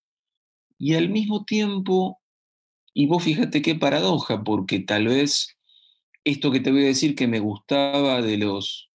Y 0.78 0.94
al 0.96 1.10
mismo 1.10 1.44
tiempo 1.44 2.20
y 3.00 3.06
vos 3.06 3.24
fíjate 3.24 3.62
qué 3.62 3.76
paradoja, 3.76 4.44
porque 4.44 4.80
tal 4.80 5.08
vez 5.08 5.58
esto 6.26 6.52
que 6.52 6.60
te 6.60 6.70
voy 6.70 6.84
a 6.84 6.88
decir 6.88 7.16
que 7.16 7.30
me 7.30 7.40
gustaba 7.40 8.22
de 8.22 8.36
los, 8.36 8.90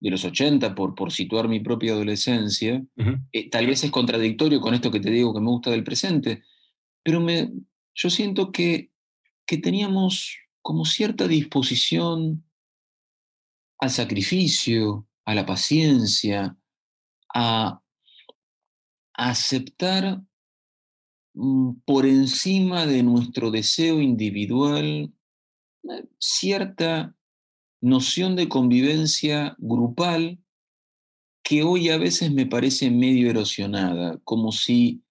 de 0.00 0.08
los 0.08 0.24
80, 0.24 0.74
por, 0.74 0.94
por 0.94 1.12
situar 1.12 1.46
mi 1.46 1.60
propia 1.60 1.92
adolescencia, 1.92 2.82
eh, 3.32 3.50
tal 3.50 3.66
vez 3.66 3.84
es 3.84 3.90
contradictorio 3.90 4.62
con 4.62 4.72
esto 4.72 4.90
que 4.90 5.00
te 5.00 5.10
digo 5.10 5.34
que 5.34 5.40
me 5.40 5.50
gusta 5.50 5.70
del 5.70 5.84
presente, 5.84 6.44
pero 7.02 7.20
me, 7.20 7.52
yo 7.94 8.08
siento 8.08 8.52
que, 8.52 8.90
que 9.44 9.58
teníamos 9.58 10.38
como 10.62 10.86
cierta 10.86 11.28
disposición 11.28 12.42
al 13.78 13.90
sacrificio, 13.90 15.06
a 15.24 15.34
la 15.34 15.44
paciencia, 15.46 16.56
a, 17.34 17.80
aceptar 19.18 20.20
mm, 21.34 21.80
por 21.86 22.04
encima 22.04 22.84
de 22.84 23.02
nuestro 23.02 23.50
deseo 23.50 24.00
individual 24.00 25.10
cierta 26.18 27.14
noción 27.80 28.36
de 28.36 28.48
convivencia 28.48 29.54
grupal 29.58 30.38
que 31.42 31.62
hoy 31.62 31.90
a 31.90 31.98
veces 31.98 32.32
me 32.32 32.46
parece 32.46 32.90
medio 32.90 33.30
erosionada, 33.30 34.18
como 34.24 34.50
si 34.50 35.02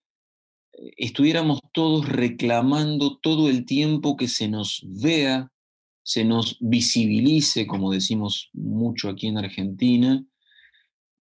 eh, 0.73 0.91
estuviéramos 0.97 1.61
todos 1.71 2.07
reclamando 2.09 3.17
todo 3.17 3.49
el 3.49 3.65
tiempo 3.65 4.17
que 4.17 4.27
se 4.27 4.49
nos 4.49 4.83
vea, 4.85 5.51
se 6.05 6.23
nos 6.23 6.57
visibilice, 6.59 7.65
como 7.65 7.91
decimos 7.91 8.51
mucho 8.53 9.09
aquí 9.09 9.25
en 9.25 9.39
Argentina, 9.39 10.23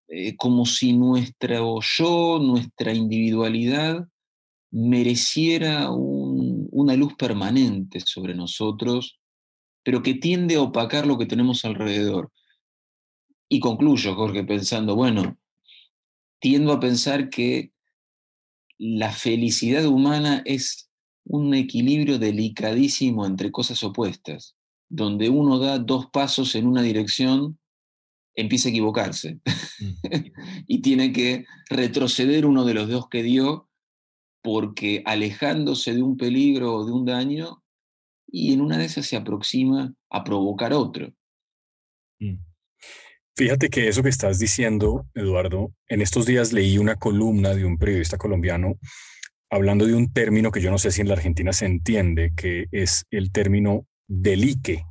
eh, 0.08 0.36
como 0.36 0.66
si 0.66 0.92
nuestro 0.92 1.80
yo, 1.80 2.38
nuestra 2.38 2.92
individualidad, 2.92 4.06
mereciera 4.70 5.90
una 5.90 6.96
luz 6.96 7.14
permanente 7.14 8.00
sobre 8.00 8.34
nosotros, 8.34 9.18
pero 9.82 10.02
que 10.02 10.14
tiende 10.14 10.56
a 10.56 10.62
opacar 10.62 11.06
lo 11.06 11.16
que 11.16 11.26
tenemos 11.26 11.64
alrededor. 11.64 12.30
Y 13.48 13.60
concluyo, 13.60 14.14
Jorge, 14.14 14.44
pensando, 14.44 14.96
bueno, 14.96 15.38
tiendo 16.40 16.72
a 16.72 16.80
pensar 16.80 17.30
que 17.30 17.72
la 18.76 19.12
felicidad 19.12 19.86
humana 19.86 20.42
es 20.44 20.90
un 21.24 21.54
equilibrio 21.54 22.18
delicadísimo 22.18 23.24
entre 23.24 23.50
cosas 23.50 23.82
opuestas, 23.82 24.54
donde 24.94 25.28
uno 25.28 25.58
da 25.58 25.78
dos 25.78 26.06
pasos 26.10 26.54
en 26.54 26.66
una 26.66 26.82
dirección, 26.82 27.58
empieza 28.36 28.68
a 28.68 28.70
equivocarse 28.70 29.38
y 30.66 30.82
tiene 30.82 31.12
que 31.12 31.46
retroceder 31.70 32.46
uno 32.46 32.64
de 32.64 32.74
los 32.74 32.88
dos 32.88 33.08
que 33.08 33.22
dio 33.22 33.68
porque 34.42 35.02
alejándose 35.06 35.94
de 35.94 36.02
un 36.02 36.16
peligro 36.18 36.74
o 36.74 36.84
de 36.84 36.92
un 36.92 37.06
daño, 37.06 37.62
y 38.26 38.52
en 38.52 38.60
una 38.60 38.76
de 38.76 38.84
esas 38.84 39.06
se 39.06 39.16
aproxima 39.16 39.94
a 40.10 40.22
provocar 40.22 40.74
otro. 40.74 41.12
Mm. 42.20 42.36
Fíjate 43.36 43.68
que 43.70 43.88
eso 43.88 44.02
que 44.02 44.10
estás 44.10 44.38
diciendo, 44.38 45.06
Eduardo, 45.14 45.72
en 45.88 46.02
estos 46.02 46.26
días 46.26 46.52
leí 46.52 46.76
una 46.78 46.96
columna 46.96 47.54
de 47.54 47.64
un 47.64 47.78
periodista 47.78 48.18
colombiano 48.18 48.74
hablando 49.50 49.86
de 49.86 49.94
un 49.94 50.12
término 50.12 50.50
que 50.50 50.60
yo 50.60 50.70
no 50.70 50.78
sé 50.78 50.90
si 50.90 51.00
en 51.00 51.08
la 51.08 51.14
Argentina 51.14 51.52
se 51.52 51.64
entiende, 51.66 52.32
que 52.36 52.66
es 52.70 53.06
el 53.10 53.32
término 53.32 53.86
delique, 54.08 54.84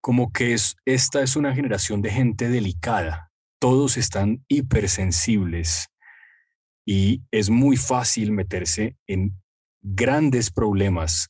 como 0.00 0.32
que 0.32 0.54
es, 0.54 0.76
esta 0.84 1.22
es 1.22 1.36
una 1.36 1.54
generación 1.54 2.02
de 2.02 2.10
gente 2.10 2.48
delicada, 2.48 3.30
todos 3.58 3.96
están 3.96 4.44
hipersensibles 4.48 5.88
y 6.86 7.22
es 7.30 7.50
muy 7.50 7.76
fácil 7.76 8.32
meterse 8.32 8.96
en 9.06 9.40
grandes 9.82 10.50
problemas 10.50 11.28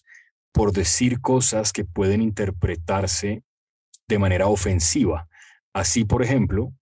por 0.53 0.73
decir 0.73 1.21
cosas 1.21 1.73
que 1.73 1.85
pueden 1.85 2.23
interpretarse 2.23 3.43
de 4.09 4.19
manera 4.19 4.47
ofensiva. 4.47 5.29
Así, 5.75 6.05
por 6.05 6.23
ejemplo, 6.23 6.73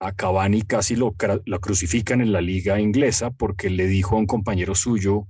a 0.00 0.12
Cavani 0.12 0.62
casi 0.62 0.96
lo, 0.96 1.14
crucifican 1.14 2.20
en 2.20 2.32
la 2.32 2.40
liga 2.40 2.80
inglesa 2.80 3.30
porque 3.30 3.70
le 3.70 3.86
dijo 3.86 4.16
a 4.16 4.18
un 4.18 4.26
compañero 4.26 4.74
suyo, 4.74 5.28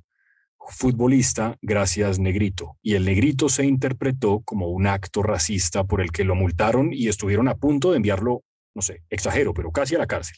futbolista, 0.68 1.56
gracias 1.62 2.18
negrito. 2.18 2.76
Y 2.82 2.94
el 2.94 3.04
negrito 3.04 3.48
se 3.48 3.64
interpretó 3.66 4.40
como 4.44 4.68
un 4.68 4.86
acto 4.86 5.22
racista 5.22 5.84
por 5.84 6.00
el 6.00 6.10
que 6.10 6.24
lo 6.24 6.34
multaron 6.34 6.92
y 6.92 7.08
estuvieron 7.08 7.48
a 7.48 7.56
punto 7.56 7.90
de 7.90 7.98
enviarlo, 7.98 8.42
no 8.74 8.82
sé, 8.82 9.02
exagero, 9.10 9.54
pero 9.54 9.70
casi 9.72 9.94
a 9.94 9.98
la 9.98 10.06
cárcel. 10.06 10.36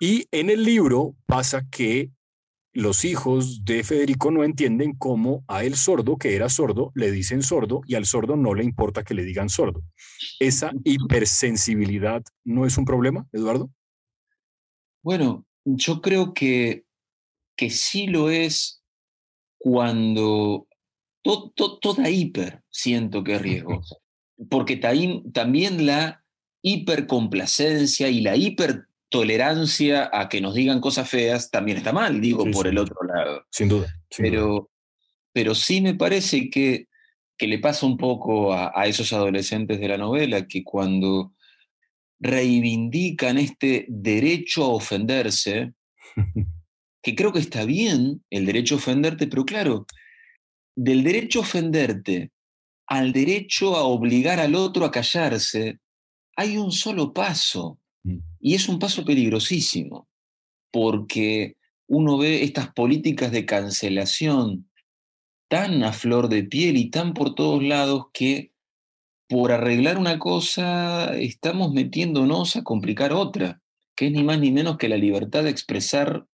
Y 0.00 0.26
en 0.30 0.50
el 0.50 0.64
libro 0.64 1.16
pasa 1.26 1.66
que 1.70 2.10
los 2.72 3.04
hijos 3.04 3.64
de 3.64 3.82
Federico 3.82 4.30
no 4.30 4.44
entienden 4.44 4.94
cómo 4.94 5.42
a 5.48 5.64
el 5.64 5.74
sordo, 5.74 6.16
que 6.16 6.36
era 6.36 6.48
sordo, 6.48 6.92
le 6.94 7.10
dicen 7.10 7.42
sordo 7.42 7.80
y 7.86 7.96
al 7.96 8.06
sordo 8.06 8.36
no 8.36 8.54
le 8.54 8.62
importa 8.62 9.02
que 9.02 9.14
le 9.14 9.24
digan 9.24 9.48
sordo. 9.48 9.82
¿Esa 10.38 10.70
hipersensibilidad 10.84 12.22
no 12.44 12.66
es 12.66 12.78
un 12.78 12.84
problema, 12.84 13.26
Eduardo? 13.32 13.70
Bueno, 15.02 15.44
yo 15.64 16.00
creo 16.00 16.34
que, 16.34 16.84
que 17.56 17.70
sí 17.70 18.06
lo 18.06 18.30
es 18.30 18.77
cuando 19.58 20.66
toda 21.22 22.08
hiper 22.08 22.62
siento 22.70 23.22
que 23.24 23.34
es 23.34 23.42
riesgosa. 23.42 23.96
Porque 24.48 24.76
también 24.76 25.86
la 25.86 26.22
hipercomplacencia 26.62 28.08
y 28.08 28.20
la 28.20 28.36
hiper 28.36 28.86
tolerancia 29.08 30.10
a 30.12 30.28
que 30.28 30.40
nos 30.40 30.54
digan 30.54 30.80
cosas 30.80 31.08
feas 31.08 31.50
también 31.50 31.78
está 31.78 31.92
mal, 31.92 32.20
digo, 32.20 32.44
por 32.50 32.66
el 32.66 32.78
otro 32.78 32.96
lado. 33.04 33.44
Sin 33.50 33.68
duda. 33.68 33.92
pero, 34.16 34.70
pero 35.32 35.54
sí 35.54 35.80
me 35.80 35.94
parece 35.94 36.50
que, 36.50 36.88
que 37.36 37.46
le 37.46 37.58
pasa 37.58 37.86
un 37.86 37.96
poco 37.96 38.52
a, 38.52 38.86
esos 38.86 39.12
adolescentes 39.12 39.80
de 39.80 39.88
la 39.88 39.98
novela 39.98 40.46
que 40.46 40.62
cuando 40.62 41.32
reivindican 42.20 43.38
este 43.38 43.86
derecho 43.88 44.64
a 44.64 44.68
ofenderse, 44.68 45.72
que 47.02 47.14
creo 47.14 47.32
que 47.32 47.38
está 47.38 47.64
bien 47.64 48.24
el 48.30 48.46
derecho 48.46 48.74
a 48.74 48.78
ofenderte, 48.78 49.26
pero 49.26 49.44
claro, 49.44 49.86
del 50.76 51.02
derecho 51.02 51.40
a 51.40 51.42
ofenderte 51.42 52.30
al 52.88 53.12
derecho 53.12 53.76
a 53.76 53.84
obligar 53.84 54.40
al 54.40 54.54
otro 54.54 54.84
a 54.84 54.90
callarse, 54.90 55.78
hay 56.36 56.56
un 56.56 56.72
solo 56.72 57.12
paso. 57.12 57.78
Mm. 58.02 58.18
Y 58.40 58.54
es 58.54 58.68
un 58.68 58.78
paso 58.78 59.04
peligrosísimo, 59.04 60.08
porque 60.72 61.56
uno 61.86 62.16
ve 62.16 62.42
estas 62.42 62.72
políticas 62.72 63.30
de 63.30 63.44
cancelación 63.44 64.70
tan 65.48 65.82
a 65.82 65.92
flor 65.92 66.28
de 66.28 66.44
piel 66.44 66.76
y 66.76 66.90
tan 66.90 67.14
por 67.14 67.34
todos 67.34 67.62
lados 67.62 68.06
que 68.12 68.52
por 69.28 69.52
arreglar 69.52 69.98
una 69.98 70.18
cosa 70.18 71.14
estamos 71.18 71.72
metiéndonos 71.72 72.56
a 72.56 72.64
complicar 72.64 73.12
otra, 73.12 73.60
que 73.94 74.06
es 74.06 74.12
ni 74.12 74.22
más 74.22 74.38
ni 74.40 74.50
menos 74.50 74.78
que 74.78 74.88
la 74.88 74.96
libertad 74.96 75.44
de 75.44 75.50
expresar 75.50 76.26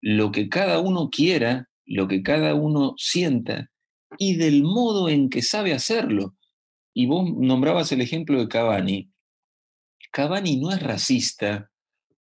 lo 0.00 0.32
que 0.32 0.48
cada 0.48 0.80
uno 0.80 1.10
quiera, 1.10 1.68
lo 1.86 2.08
que 2.08 2.22
cada 2.22 2.54
uno 2.54 2.94
sienta 2.96 3.70
y 4.18 4.36
del 4.36 4.62
modo 4.62 5.08
en 5.08 5.28
que 5.28 5.42
sabe 5.42 5.72
hacerlo. 5.72 6.36
Y 6.94 7.06
vos 7.06 7.30
nombrabas 7.36 7.92
el 7.92 8.00
ejemplo 8.00 8.38
de 8.38 8.48
Cavani. 8.48 9.10
Cavani 10.12 10.56
no 10.56 10.70
es 10.72 10.82
racista 10.82 11.70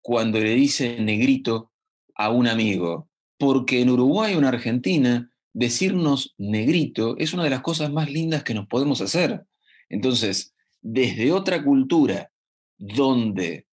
cuando 0.01 0.39
le 0.39 0.53
dice 0.55 0.99
negrito 1.01 1.71
a 2.15 2.29
un 2.29 2.47
amigo, 2.47 3.09
porque 3.37 3.81
en 3.81 3.89
Uruguay 3.89 4.35
o 4.35 4.39
en 4.39 4.45
Argentina 4.45 5.31
decirnos 5.53 6.35
negrito 6.37 7.17
es 7.17 7.33
una 7.33 7.43
de 7.43 7.49
las 7.49 7.61
cosas 7.61 7.91
más 7.91 8.11
lindas 8.11 8.43
que 8.43 8.53
nos 8.53 8.67
podemos 8.67 9.01
hacer. 9.01 9.43
Entonces, 9.89 10.53
desde 10.81 11.31
otra 11.31 11.63
cultura 11.63 12.31
donde 12.77 13.67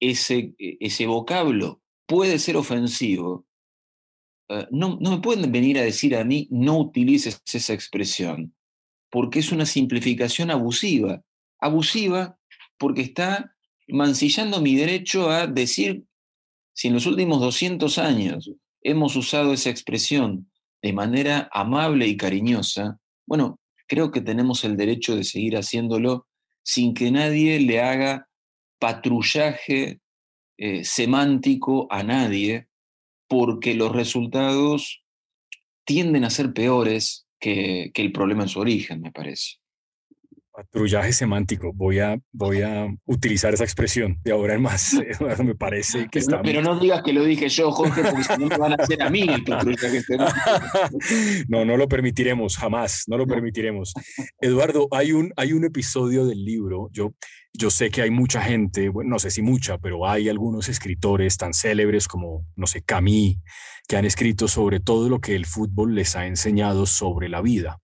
ese, 0.00 0.54
ese 0.58 1.06
vocablo 1.06 1.82
puede 2.06 2.38
ser 2.38 2.56
ofensivo, 2.56 3.45
eh, 4.48 4.66
no, 4.70 4.98
no 5.00 5.10
me 5.10 5.18
pueden 5.18 5.50
venir 5.50 5.78
a 5.78 5.82
decir 5.82 6.16
a 6.16 6.24
mí 6.24 6.48
no 6.50 6.78
utilices 6.78 7.42
esa 7.52 7.72
expresión, 7.72 8.54
porque 9.10 9.40
es 9.40 9.52
una 9.52 9.66
simplificación 9.66 10.50
abusiva. 10.50 11.22
Abusiva 11.58 12.38
porque 12.78 13.02
está 13.02 13.54
mancillando 13.88 14.60
mi 14.60 14.76
derecho 14.76 15.30
a 15.30 15.46
decir 15.46 16.04
si 16.74 16.88
en 16.88 16.94
los 16.94 17.06
últimos 17.06 17.40
200 17.40 17.98
años 17.98 18.50
hemos 18.82 19.16
usado 19.16 19.52
esa 19.52 19.70
expresión 19.70 20.50
de 20.82 20.92
manera 20.92 21.48
amable 21.52 22.06
y 22.06 22.16
cariñosa, 22.16 23.00
bueno, 23.26 23.58
creo 23.88 24.10
que 24.10 24.20
tenemos 24.20 24.64
el 24.64 24.76
derecho 24.76 25.16
de 25.16 25.24
seguir 25.24 25.56
haciéndolo 25.56 26.26
sin 26.62 26.94
que 26.94 27.10
nadie 27.10 27.60
le 27.60 27.80
haga 27.80 28.28
patrullaje 28.78 30.00
eh, 30.58 30.84
semántico 30.84 31.86
a 31.90 32.02
nadie, 32.02 32.68
porque 33.28 33.74
los 33.74 33.92
resultados 33.92 35.04
tienden 35.84 36.24
a 36.24 36.30
ser 36.30 36.52
peores 36.52 37.26
que 37.38 37.92
el 37.94 38.12
problema 38.12 38.42
en 38.42 38.48
su 38.48 38.60
origen, 38.60 39.00
me 39.00 39.12
parece. 39.12 39.56
Patrullaje 40.56 41.12
semántico. 41.12 41.70
Voy 41.74 41.98
a, 41.98 42.18
voy 42.32 42.62
a 42.62 42.88
utilizar 43.04 43.52
esa 43.52 43.64
expresión 43.64 44.18
de 44.24 44.32
ahora 44.32 44.54
en 44.54 44.62
más. 44.62 44.94
me 45.44 45.54
parece 45.54 46.08
que 46.10 46.18
está. 46.18 46.40
Pero 46.40 46.62
no 46.62 46.80
digas 46.80 47.02
que 47.02 47.12
lo 47.12 47.24
dije 47.24 47.50
yo, 47.50 47.70
Jorge, 47.70 48.02
porque 48.02 48.24
si 48.24 48.38
no 48.38 48.46
me 48.46 48.56
van 48.56 48.72
a 48.72 48.76
hacer 48.76 49.02
a 49.02 49.10
mí 49.10 49.20
el 49.28 49.44
patrullaje 49.44 50.00
semántico. 50.00 50.40
no, 51.48 51.66
no 51.66 51.76
lo 51.76 51.86
permitiremos, 51.86 52.56
jamás. 52.56 53.04
No 53.06 53.18
lo 53.18 53.26
permitiremos. 53.26 53.92
Eduardo, 54.40 54.88
hay 54.92 55.12
un, 55.12 55.30
hay 55.36 55.52
un 55.52 55.66
episodio 55.66 56.24
del 56.24 56.42
libro. 56.42 56.88
Yo, 56.90 57.12
yo 57.52 57.68
sé 57.68 57.90
que 57.90 58.00
hay 58.00 58.10
mucha 58.10 58.40
gente, 58.40 58.88
bueno, 58.88 59.10
no 59.10 59.18
sé 59.18 59.30
si 59.30 59.42
mucha, 59.42 59.76
pero 59.76 60.08
hay 60.08 60.30
algunos 60.30 60.70
escritores 60.70 61.36
tan 61.36 61.52
célebres 61.52 62.08
como, 62.08 62.46
no 62.56 62.66
sé, 62.66 62.80
Camille, 62.80 63.42
que 63.86 63.98
han 63.98 64.06
escrito 64.06 64.48
sobre 64.48 64.80
todo 64.80 65.10
lo 65.10 65.20
que 65.20 65.36
el 65.36 65.44
fútbol 65.44 65.94
les 65.94 66.16
ha 66.16 66.26
enseñado 66.26 66.86
sobre 66.86 67.28
la 67.28 67.42
vida 67.42 67.78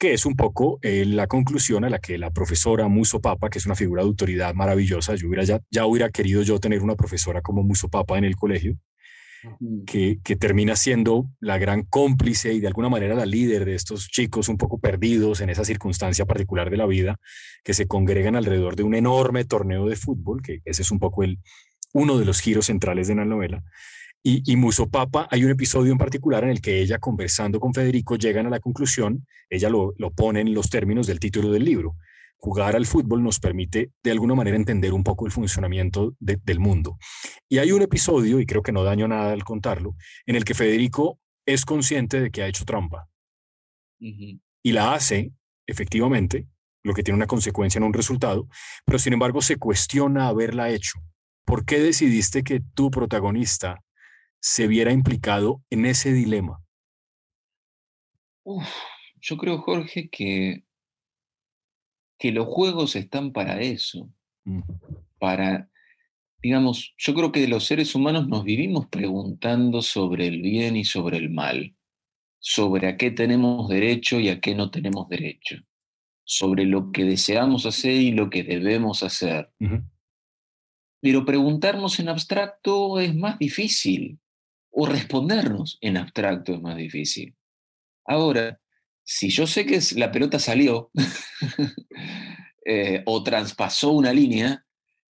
que 0.00 0.14
es 0.14 0.24
un 0.24 0.34
poco 0.34 0.78
eh, 0.80 1.04
la 1.04 1.26
conclusión 1.26 1.84
a 1.84 1.90
la 1.90 1.98
que 1.98 2.16
la 2.16 2.30
profesora 2.30 2.88
Muso 2.88 3.20
Papa, 3.20 3.50
que 3.50 3.58
es 3.58 3.66
una 3.66 3.74
figura 3.74 4.02
de 4.02 4.08
autoridad 4.08 4.54
maravillosa, 4.54 5.14
yo 5.14 5.28
hubiera 5.28 5.44
ya, 5.44 5.60
ya 5.70 5.84
hubiera 5.84 6.08
querido 6.08 6.42
yo 6.42 6.58
tener 6.58 6.82
una 6.82 6.96
profesora 6.96 7.42
como 7.42 7.62
Muso 7.62 7.90
Papa 7.90 8.16
en 8.16 8.24
el 8.24 8.34
colegio, 8.34 8.78
que, 9.86 10.18
que, 10.24 10.36
termina 10.36 10.74
siendo 10.74 11.26
la 11.38 11.58
gran 11.58 11.82
cómplice 11.82 12.54
y 12.54 12.60
de 12.60 12.66
alguna 12.66 12.88
manera 12.88 13.14
la 13.14 13.26
líder 13.26 13.66
de 13.66 13.74
estos 13.74 14.08
chicos 14.08 14.48
un 14.48 14.56
poco 14.56 14.80
perdidos 14.80 15.42
en 15.42 15.50
esa 15.50 15.66
circunstancia 15.66 16.24
particular 16.24 16.70
de 16.70 16.78
la 16.78 16.86
vida, 16.86 17.16
que 17.62 17.74
se 17.74 17.86
congregan 17.86 18.36
alrededor 18.36 18.76
de 18.76 18.84
un 18.84 18.94
enorme 18.94 19.44
torneo 19.44 19.86
de 19.86 19.96
fútbol, 19.96 20.40
que 20.42 20.60
ese 20.64 20.80
es 20.80 20.90
un 20.90 20.98
poco 20.98 21.24
el, 21.24 21.40
uno 21.92 22.18
de 22.18 22.24
los 22.24 22.40
giros 22.40 22.66
centrales 22.66 23.08
de 23.08 23.16
la 23.16 23.26
novela. 23.26 23.62
Y, 24.22 24.42
y 24.52 24.56
Muso 24.56 24.88
Papa, 24.88 25.28
hay 25.30 25.44
un 25.44 25.50
episodio 25.50 25.92
en 25.92 25.98
particular 25.98 26.44
en 26.44 26.50
el 26.50 26.60
que 26.60 26.80
ella, 26.80 26.98
conversando 26.98 27.58
con 27.58 27.72
Federico, 27.72 28.16
llegan 28.16 28.46
a 28.46 28.50
la 28.50 28.60
conclusión, 28.60 29.26
ella 29.48 29.70
lo, 29.70 29.94
lo 29.96 30.10
pone 30.10 30.40
en 30.40 30.52
los 30.52 30.68
términos 30.68 31.06
del 31.06 31.18
título 31.18 31.50
del 31.50 31.64
libro, 31.64 31.96
jugar 32.40 32.74
al 32.74 32.86
fútbol 32.86 33.22
nos 33.22 33.38
permite 33.38 33.92
de 34.02 34.10
alguna 34.10 34.34
manera 34.34 34.56
entender 34.56 34.92
un 34.92 35.04
poco 35.04 35.26
el 35.26 35.32
funcionamiento 35.32 36.14
del 36.18 36.58
mundo. 36.58 36.98
Y 37.48 37.58
hay 37.58 37.72
un 37.72 37.82
episodio, 37.82 38.40
y 38.40 38.46
creo 38.46 38.62
que 38.62 38.72
no 38.72 38.82
daño 38.82 39.06
nada 39.06 39.32
al 39.32 39.44
contarlo, 39.44 39.94
en 40.26 40.36
el 40.36 40.44
que 40.44 40.54
Federico 40.54 41.18
es 41.46 41.64
consciente 41.64 42.20
de 42.20 42.30
que 42.30 42.42
ha 42.42 42.48
hecho 42.48 42.64
trampa. 42.64 43.08
Y 43.98 44.72
la 44.72 44.94
hace, 44.94 45.32
efectivamente, 45.66 46.46
lo 46.82 46.94
que 46.94 47.02
tiene 47.02 47.16
una 47.16 47.26
consecuencia 47.26 47.78
en 47.78 47.84
un 47.84 47.92
resultado, 47.92 48.48
pero 48.86 48.98
sin 48.98 49.12
embargo 49.12 49.42
se 49.42 49.56
cuestiona 49.56 50.28
haberla 50.28 50.70
hecho. 50.70 50.98
¿Por 51.44 51.66
qué 51.66 51.78
decidiste 51.78 52.42
que 52.42 52.60
tu 52.74 52.90
protagonista 52.90 53.82
se 54.40 54.66
viera 54.66 54.92
implicado 54.92 55.62
en 55.70 55.86
ese 55.86 56.12
dilema? 56.12 56.62
yo 59.20 59.36
creo, 59.36 59.58
Jorge, 59.58 60.08
que 60.08 60.64
que 62.20 62.32
los 62.32 62.46
juegos 62.46 62.96
están 62.96 63.32
para 63.32 63.62
eso, 63.62 64.12
para, 65.18 65.70
digamos, 66.42 66.94
yo 66.98 67.14
creo 67.14 67.32
que 67.32 67.48
los 67.48 67.64
seres 67.64 67.94
humanos 67.94 68.28
nos 68.28 68.44
vivimos 68.44 68.86
preguntando 68.88 69.80
sobre 69.80 70.26
el 70.26 70.42
bien 70.42 70.76
y 70.76 70.84
sobre 70.84 71.16
el 71.16 71.30
mal, 71.30 71.74
sobre 72.38 72.88
a 72.88 72.98
qué 72.98 73.10
tenemos 73.10 73.70
derecho 73.70 74.20
y 74.20 74.28
a 74.28 74.38
qué 74.38 74.54
no 74.54 74.70
tenemos 74.70 75.08
derecho, 75.08 75.56
sobre 76.22 76.66
lo 76.66 76.92
que 76.92 77.04
deseamos 77.04 77.64
hacer 77.64 77.94
y 77.94 78.12
lo 78.12 78.28
que 78.28 78.44
debemos 78.44 79.02
hacer. 79.02 79.50
Pero 81.00 81.24
preguntarnos 81.24 82.00
en 82.00 82.10
abstracto 82.10 83.00
es 83.00 83.14
más 83.14 83.38
difícil, 83.38 84.19
o 84.70 84.86
respondernos 84.86 85.78
en 85.80 85.96
abstracto 85.96 86.54
es 86.54 86.60
más 86.60 86.76
difícil. 86.76 87.34
Ahora, 88.04 88.60
si 89.02 89.30
yo 89.30 89.46
sé 89.46 89.66
que 89.66 89.80
la 89.96 90.12
pelota 90.12 90.38
salió 90.38 90.90
eh, 92.64 93.02
o 93.06 93.22
traspasó 93.22 93.90
una 93.90 94.12
línea, 94.12 94.64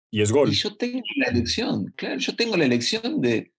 y 0.10 0.22
es 0.22 0.32
gol. 0.32 0.52
yo 0.52 0.76
tengo 0.76 1.04
la 1.18 1.28
elección, 1.28 1.94
claro, 1.96 2.18
yo 2.20 2.36
tengo 2.36 2.56
la 2.56 2.66
elección 2.66 3.22
de, 3.22 3.52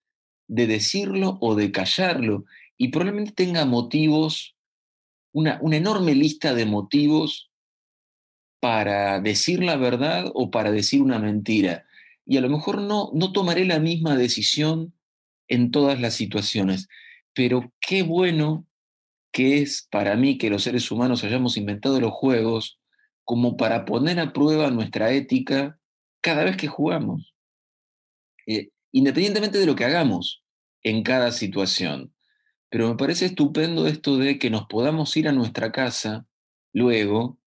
de 0.47 0.67
decirlo 0.67 1.39
o 1.41 1.55
de 1.55 1.73
callarlo, 1.73 2.45
y 2.77 2.89
probablemente 2.89 3.33
tenga 3.33 3.65
motivos, 3.65 4.57
una, 5.33 5.59
una 5.63 5.77
enorme 5.77 6.15
lista 6.15 6.55
de 6.55 6.67
motivos 6.67 7.51
para 8.61 9.21
decir 9.21 9.63
la 9.63 9.77
verdad 9.77 10.31
o 10.33 10.51
para 10.51 10.73
decir 10.73 11.03
una 11.03 11.19
mentira. 11.19 11.85
Y 12.25 12.39
a 12.39 12.41
lo 12.41 12.49
mejor 12.49 12.81
no, 12.81 13.11
no 13.13 13.33
tomaré 13.33 13.67
la 13.67 13.79
misma 13.79 14.17
decisión 14.17 14.94
en 15.49 15.71
todas 15.71 16.01
las 16.01 16.15
situaciones, 16.15 16.89
pero 17.35 17.73
qué 17.81 18.03
bueno 18.03 18.67
que 19.33 19.59
es 19.59 19.89
para 19.91 20.15
mí 20.17 20.39
que 20.39 20.49
los 20.49 20.63
seres 20.63 20.91
humanos 20.91 21.25
hayamos 21.25 21.57
inventado 21.57 22.01
los 22.01 22.13
juegos 22.13 22.79
como 23.25 23.57
para 23.57 23.85
poner 23.85 24.21
a 24.21 24.33
prueba 24.33 24.71
nuestra 24.71 25.11
ética 25.13 25.79
cada 26.21 26.45
vez 26.45 26.57
que 26.57 26.69
jugamos, 26.69 27.35
eh, 28.47 28.69
independientemente 28.93 29.59
de 29.59 29.67
lo 29.67 29.75
que 29.75 29.85
hagamos 29.85 30.45
en 30.83 31.03
cada 31.03 31.33
situación. 31.33 32.15
Pero 32.71 32.89
me 32.89 32.97
parece 32.97 33.27
estupendo 33.27 33.87
esto 33.87 34.19
de 34.19 34.39
que 34.39 34.51
nos 34.51 34.67
podamos 34.67 35.17
ir 35.17 35.29
a 35.29 35.33
nuestra 35.33 35.73
casa 35.73 36.27
luego, 36.73 37.39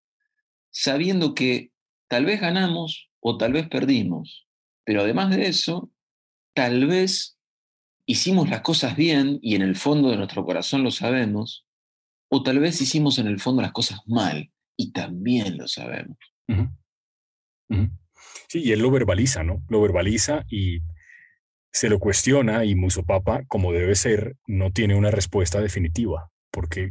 sabiendo 0.71 1.35
que 1.35 1.73
tal 2.09 2.25
vez 2.25 2.41
ganamos 2.41 3.11
o 3.21 3.37
tal 3.37 3.53
vez 3.53 3.69
perdimos, 3.69 4.47
pero 4.85 5.03
además 5.03 5.31
de 5.31 5.47
eso, 5.47 5.91
tal 6.55 6.87
vez 6.87 7.36
hicimos 8.07 8.49
las 8.49 8.63
cosas 8.63 8.97
bien 8.97 9.39
y 9.43 9.57
en 9.57 9.63
el 9.63 9.77
fondo 9.77 10.11
de 10.11 10.17
nuestro 10.17 10.45
corazón 10.45 10.83
lo 10.85 10.91
sabemos, 10.91 11.67
o 12.31 12.43
tal 12.43 12.61
vez 12.61 12.81
hicimos 12.81 13.19
en 13.19 13.27
el 13.27 13.41
fondo 13.41 13.63
las 13.63 13.73
cosas 13.73 14.01
mal 14.07 14.51
y 14.77 14.93
también 14.93 15.59
lo 15.59 15.69
sabemos. 15.69 16.17
Sí, 18.49 18.63
y 18.63 18.73
él 18.73 18.81
lo 18.81 18.91
verbaliza, 18.91 19.43
¿no? 19.43 19.63
Lo 19.69 19.81
verbaliza 19.81 20.45
y 20.49 20.81
se 21.73 21.89
lo 21.89 21.99
cuestiona 21.99 22.65
y 22.65 22.75
Musopapa, 22.75 23.45
como 23.49 23.73
debe 23.73 23.95
ser, 23.95 24.37
no 24.47 24.71
tiene 24.71 24.95
una 24.95 25.11
respuesta 25.11 25.61
definitiva, 25.61 26.31
porque 26.51 26.91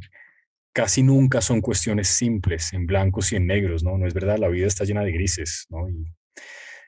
casi 0.73 1.01
nunca 1.01 1.41
son 1.41 1.61
cuestiones 1.61 2.09
simples, 2.09 2.73
en 2.73 2.85
blancos 2.85 3.31
y 3.31 3.37
en 3.37 3.47
negros, 3.47 3.83
¿no? 3.83 3.97
No 3.97 4.05
es 4.05 4.13
verdad, 4.13 4.37
la 4.37 4.49
vida 4.49 4.67
está 4.67 4.83
llena 4.83 5.03
de 5.03 5.13
grises, 5.13 5.65
¿no? 5.69 5.89
Y 5.89 6.13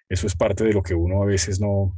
eso 0.09 0.27
es 0.27 0.35
parte 0.35 0.65
de 0.65 0.73
lo 0.73 0.83
que 0.83 0.93
uno 0.93 1.23
a 1.23 1.25
veces 1.25 1.59
no, 1.59 1.97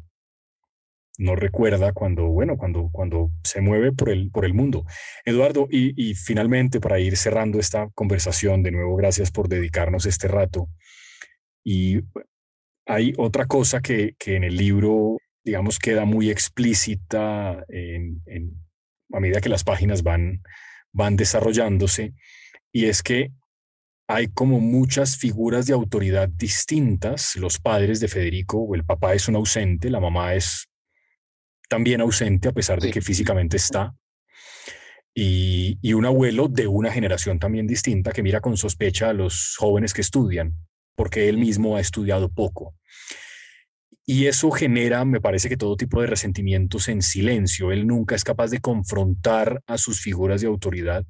no 1.19 1.35
recuerda 1.35 1.91
cuando, 1.91 2.27
bueno, 2.27 2.57
cuando, 2.57 2.89
cuando 2.91 3.29
se 3.43 3.59
mueve 3.59 3.91
por 3.91 4.09
el, 4.09 4.31
por 4.31 4.45
el 4.45 4.53
mundo. 4.53 4.85
Eduardo, 5.25 5.67
y, 5.69 6.15
finalmente 6.15 6.79
para 6.79 6.99
ir 6.99 7.17
cerrando 7.17 7.59
esta 7.59 7.89
conversación, 7.93 8.63
de 8.63 8.71
nuevo, 8.71 8.95
gracias 8.95 9.29
por 9.29 9.49
dedicarnos 9.49 10.05
este 10.05 10.29
rato. 10.29 10.69
Y 11.61 11.99
hay 12.85 13.13
otra 13.17 13.47
cosa 13.47 13.81
que, 13.81 14.15
que 14.17 14.37
en 14.37 14.45
el 14.45 14.55
libro, 14.55 15.17
digamos, 15.43 15.77
queda 15.77 16.05
muy 16.05 16.29
explícita 16.29 17.65
en, 17.67 18.21
a 19.11 19.19
medida 19.19 19.41
que 19.41 19.49
las 19.49 19.65
páginas 19.65 20.03
van, 20.03 20.41
van 20.93 21.17
desarrollándose, 21.17 22.13
y 22.71 22.85
es 22.85 23.03
que 23.03 23.33
hay 24.07 24.27
como 24.29 24.61
muchas 24.61 25.17
figuras 25.17 25.67
de 25.67 25.73
autoridad 25.73 26.29
distintas. 26.29 27.35
Los 27.35 27.59
padres 27.59 27.99
de 27.99 28.07
Federico, 28.07 28.73
el 28.73 28.85
papá 28.85 29.13
es 29.13 29.27
un 29.27 29.35
ausente, 29.35 29.89
la 29.89 29.99
mamá 29.99 30.33
es 30.33 30.68
también 31.69 32.01
ausente 32.01 32.49
a 32.49 32.51
pesar 32.51 32.81
de 32.81 32.91
que 32.91 33.01
físicamente 33.01 33.55
está. 33.55 33.95
Y, 35.13 35.77
y, 35.81 35.93
un 35.93 36.05
abuelo 36.05 36.47
de 36.47 36.67
una 36.67 36.91
generación 36.91 37.39
también 37.39 37.67
distinta 37.67 38.11
que 38.11 38.23
mira 38.23 38.41
con 38.41 38.57
sospecha 38.57 39.09
a 39.09 39.13
los 39.13 39.55
jóvenes 39.57 39.93
que 39.93 40.01
estudian, 40.01 40.53
porque 40.95 41.29
él 41.29 41.37
mismo 41.37 41.77
ha 41.77 41.79
estudiado 41.79 42.29
poco. 42.29 42.75
Y 44.05 44.25
eso 44.25 44.49
genera, 44.49 45.05
me 45.05 45.21
parece 45.21 45.49
que 45.49 45.57
todo 45.57 45.77
tipo 45.77 46.01
de 46.01 46.07
resentimientos 46.07 46.89
en 46.89 47.03
silencio. 47.03 47.71
Él 47.71 47.85
nunca 47.85 48.15
es 48.15 48.23
capaz 48.23 48.49
de 48.49 48.59
confrontar 48.59 49.61
a 49.67 49.77
sus 49.77 50.01
figuras 50.01 50.41
de 50.41 50.47
autoridad, 50.47 51.05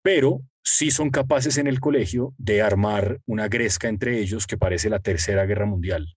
pero 0.00 0.40
sí 0.62 0.92
son 0.92 1.10
capaces 1.10 1.58
en 1.58 1.66
el 1.66 1.80
colegio 1.80 2.32
de 2.38 2.62
armar 2.62 3.20
una 3.26 3.48
gresca 3.48 3.88
entre 3.88 4.20
ellos 4.20 4.46
que 4.46 4.56
parece 4.56 4.88
la 4.88 5.00
Tercera 5.00 5.46
Guerra 5.46 5.66
Mundial. 5.66 6.16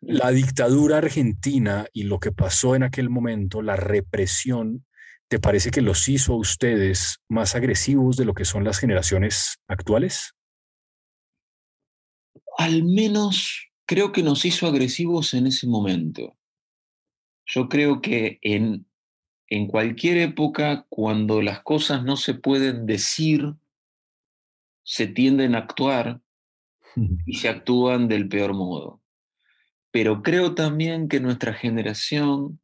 La 0.00 0.30
dictadura 0.30 0.98
argentina 0.98 1.86
y 1.92 2.04
lo 2.04 2.18
que 2.18 2.32
pasó 2.32 2.74
en 2.74 2.82
aquel 2.82 3.10
momento, 3.10 3.62
la 3.62 3.76
represión, 3.76 4.86
¿te 5.28 5.38
parece 5.38 5.70
que 5.70 5.82
los 5.82 6.08
hizo 6.08 6.32
a 6.32 6.36
ustedes 6.36 7.18
más 7.28 7.54
agresivos 7.54 8.16
de 8.16 8.24
lo 8.24 8.34
que 8.34 8.44
son 8.44 8.64
las 8.64 8.78
generaciones 8.78 9.58
actuales? 9.68 10.34
Al 12.58 12.84
menos 12.84 13.70
creo 13.86 14.12
que 14.12 14.22
nos 14.22 14.44
hizo 14.44 14.66
agresivos 14.66 15.34
en 15.34 15.46
ese 15.46 15.66
momento. 15.66 16.36
Yo 17.46 17.68
creo 17.68 18.00
que 18.00 18.38
en, 18.42 18.86
en 19.48 19.66
cualquier 19.66 20.18
época, 20.18 20.86
cuando 20.88 21.42
las 21.42 21.62
cosas 21.62 22.04
no 22.04 22.16
se 22.16 22.34
pueden 22.34 22.86
decir, 22.86 23.54
se 24.84 25.06
tienden 25.06 25.54
a 25.54 25.58
actuar 25.58 26.20
y 27.26 27.34
se 27.34 27.48
actúan 27.48 28.08
del 28.08 28.28
peor 28.28 28.54
modo. 28.54 28.99
Pero 29.90 30.22
creo 30.22 30.54
también 30.54 31.08
que 31.08 31.20
nuestra 31.20 31.52
generación, 31.52 32.60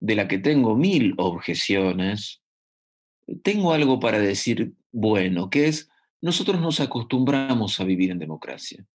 de 0.00 0.16
la 0.16 0.28
que 0.28 0.38
tengo 0.38 0.76
mil 0.76 1.14
objeciones, 1.18 2.42
tengo 3.42 3.72
algo 3.72 4.00
para 4.00 4.18
decir 4.18 4.72
bueno, 4.92 5.48
que 5.50 5.68
es, 5.68 5.88
nosotros 6.20 6.60
nos 6.60 6.80
acostumbramos 6.80 7.80
a 7.80 7.84
vivir 7.84 8.10
en 8.10 8.18
democracia. 8.18 8.86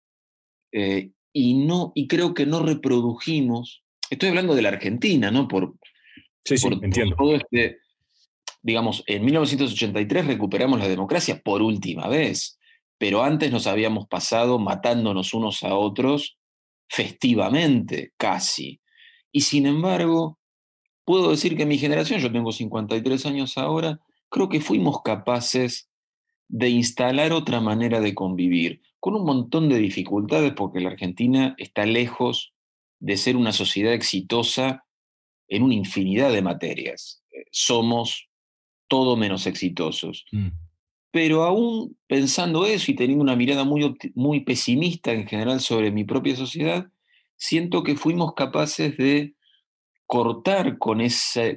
Eh, 0.72 1.12
y, 1.34 1.56
no, 1.56 1.92
y 1.96 2.08
creo 2.08 2.34
que 2.34 2.46
no 2.46 2.62
reprodujimos, 2.62 3.84
estoy 4.10 4.30
hablando 4.30 4.56
de 4.56 4.62
la 4.62 4.70
Argentina, 4.70 5.32
¿no? 5.32 5.48
Por, 5.48 5.76
sí, 6.46 6.58
sí, 6.58 6.68
entiendo. 6.82 7.16
todo 7.16 7.36
este, 7.36 7.80
digamos, 8.62 9.04
en 9.08 9.26
1983 9.26 10.28
recuperamos 10.28 10.80
la 10.80 10.88
democracia 10.88 11.42
por 11.44 11.62
última 11.62 12.08
vez, 12.08 12.60
pero 12.98 13.24
antes 13.24 13.52
nos 13.52 13.68
habíamos 13.68 14.08
pasado 14.08 14.60
matándonos 14.60 15.34
unos 15.34 15.64
a 15.64 15.76
otros 15.76 16.37
festivamente, 16.90 18.14
casi. 18.18 18.82
Y 19.32 19.42
sin 19.42 19.66
embargo, 19.66 20.40
puedo 21.06 21.32
decir 21.32 21.56
que 21.56 21.66
mi 21.66 21.78
generación, 21.78 22.20
yo 22.20 22.32
tengo 22.32 22.52
53 22.52 23.26
años 23.26 23.58
ahora, 23.58 24.00
creo 24.30 24.50
que 24.50 24.62
fuimos 24.62 25.02
capaces 25.04 25.90
de 26.48 26.70
instalar 26.70 27.34
otra 27.34 27.62
manera 27.62 28.00
de 28.00 28.16
convivir, 28.16 28.82
con 29.00 29.16
un 29.16 29.26
montón 29.26 29.70
de 29.70 29.78
dificultades, 29.80 30.54
porque 30.54 30.80
la 30.80 30.90
Argentina 30.90 31.56
está 31.58 31.86
lejos 31.86 32.54
de 33.00 33.18
ser 33.18 33.36
una 33.36 33.52
sociedad 33.52 33.94
exitosa 33.94 34.86
en 35.48 35.64
una 35.64 35.76
infinidad 35.76 36.32
de 36.32 36.42
materias. 36.42 37.24
Eh, 37.32 37.46
somos 37.52 38.30
todo 38.88 39.16
menos 39.18 39.46
exitosos. 39.46 40.26
Mm. 40.32 40.50
Pero 41.12 41.44
aún 41.44 41.98
pensando 42.08 42.66
eso 42.66 42.92
y 42.92 42.96
teniendo 42.96 43.24
una 43.24 43.36
mirada 43.36 43.64
muy, 43.64 43.96
muy 44.16 44.42
pesimista 44.42 45.14
en 45.14 45.28
general 45.28 45.62
sobre 45.62 45.92
mi 45.92 46.04
propia 46.04 46.36
sociedad, 46.36 46.88
siento 47.38 47.84
que 47.84 47.96
fuimos 47.96 48.34
capaces 48.34 48.98
de 48.98 49.36
cortar 50.06 50.78
con, 50.78 51.00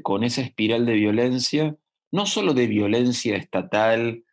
con 0.02 0.24
esa 0.24 0.40
espiral 0.42 0.86
de 0.86 0.94
violencia, 0.94 1.76
no 2.12 2.26
solo 2.26 2.52
de 2.52 2.66
violencia 2.66 3.36
estatal 3.36 4.24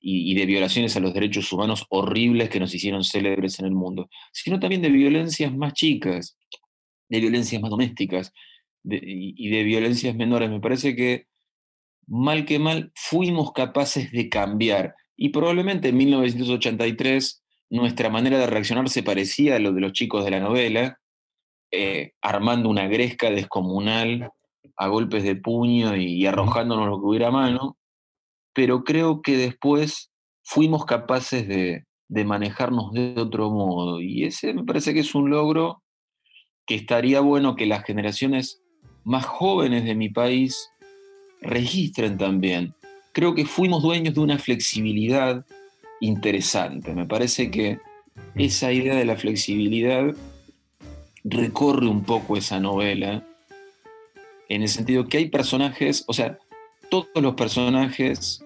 y, 0.00 0.34
de 0.34 0.46
violaciones 0.46 0.96
a 0.96 1.00
los 1.00 1.14
derechos 1.14 1.52
humanos 1.52 1.86
horribles 1.88 2.50
que 2.50 2.58
nos 2.58 2.74
hicieron 2.74 3.04
célebres 3.04 3.60
en 3.60 3.66
el 3.66 3.72
mundo, 3.72 4.10
sino 4.32 4.58
también 4.58 4.82
de 4.82 4.90
violencias 4.90 5.54
más 5.54 5.74
chicas, 5.74 6.36
de 7.08 7.20
violencias 7.20 7.62
más 7.62 7.70
domésticas 7.70 8.32
y 8.84 9.48
de 9.48 9.62
violencias 9.62 10.16
menores. 10.16 10.50
Me 10.50 10.60
parece 10.60 10.96
que 10.96 11.28
mal 12.06 12.44
que 12.44 12.58
mal 12.58 12.92
fuimos 12.94 13.52
capaces 13.52 14.10
de 14.12 14.28
cambiar 14.28 14.94
y 15.16 15.28
probablemente 15.30 15.88
en 15.88 15.96
1983 15.96 17.42
nuestra 17.70 18.10
manera 18.10 18.38
de 18.38 18.46
reaccionar 18.46 18.88
se 18.88 19.02
parecía 19.02 19.56
a 19.56 19.58
lo 19.58 19.72
de 19.72 19.80
los 19.80 19.92
chicos 19.92 20.24
de 20.24 20.30
la 20.30 20.40
novela, 20.40 20.98
eh, 21.70 22.12
armando 22.20 22.68
una 22.68 22.86
gresca 22.86 23.30
descomunal 23.30 24.30
a 24.76 24.88
golpes 24.88 25.22
de 25.22 25.36
puño 25.36 25.96
y, 25.96 26.26
arrojándonos 26.26 26.86
lo 26.88 26.98
que 26.98 27.06
hubiera 27.06 27.28
a 27.28 27.30
mano, 27.30 27.78
pero 28.52 28.84
creo 28.84 29.22
que 29.22 29.36
después 29.36 30.10
fuimos 30.42 30.84
capaces 30.84 31.48
de, 31.48 31.84
manejarnos 32.24 32.92
de 32.92 33.14
otro 33.16 33.50
modo. 33.50 34.02
Y 34.02 34.24
ese 34.24 34.52
me 34.52 34.64
parece 34.64 34.92
que 34.92 35.00
es 35.00 35.14
un 35.14 35.30
logro 35.30 35.82
que 36.66 36.74
estaría 36.74 37.20
bueno 37.20 37.56
que 37.56 37.64
las 37.64 37.84
generaciones 37.84 38.60
más 39.02 39.24
jóvenes 39.24 39.84
de 39.84 39.94
mi 39.94 40.10
país 40.10 40.71
registren 41.42 42.16
también. 42.16 42.74
Creo 43.12 43.34
que 43.34 43.44
fuimos 43.44 43.82
dueños 43.82 44.14
de 44.14 44.20
una 44.20 44.38
flexibilidad 44.38 45.44
interesante. 46.00 46.94
Me 46.94 47.06
parece 47.06 47.50
que 47.50 47.78
esa 48.34 48.72
idea 48.72 48.94
de 48.94 49.04
la 49.04 49.16
flexibilidad 49.16 50.14
recorre 51.24 51.86
un 51.86 52.04
poco 52.04 52.36
esa 52.36 52.58
novela, 52.58 53.24
en 54.48 54.62
el 54.62 54.68
sentido 54.68 55.06
que 55.06 55.18
hay 55.18 55.28
personajes, 55.28 56.04
o 56.08 56.12
sea, 56.12 56.38
todos 56.90 57.08
los 57.22 57.34
personajes, 57.34 58.44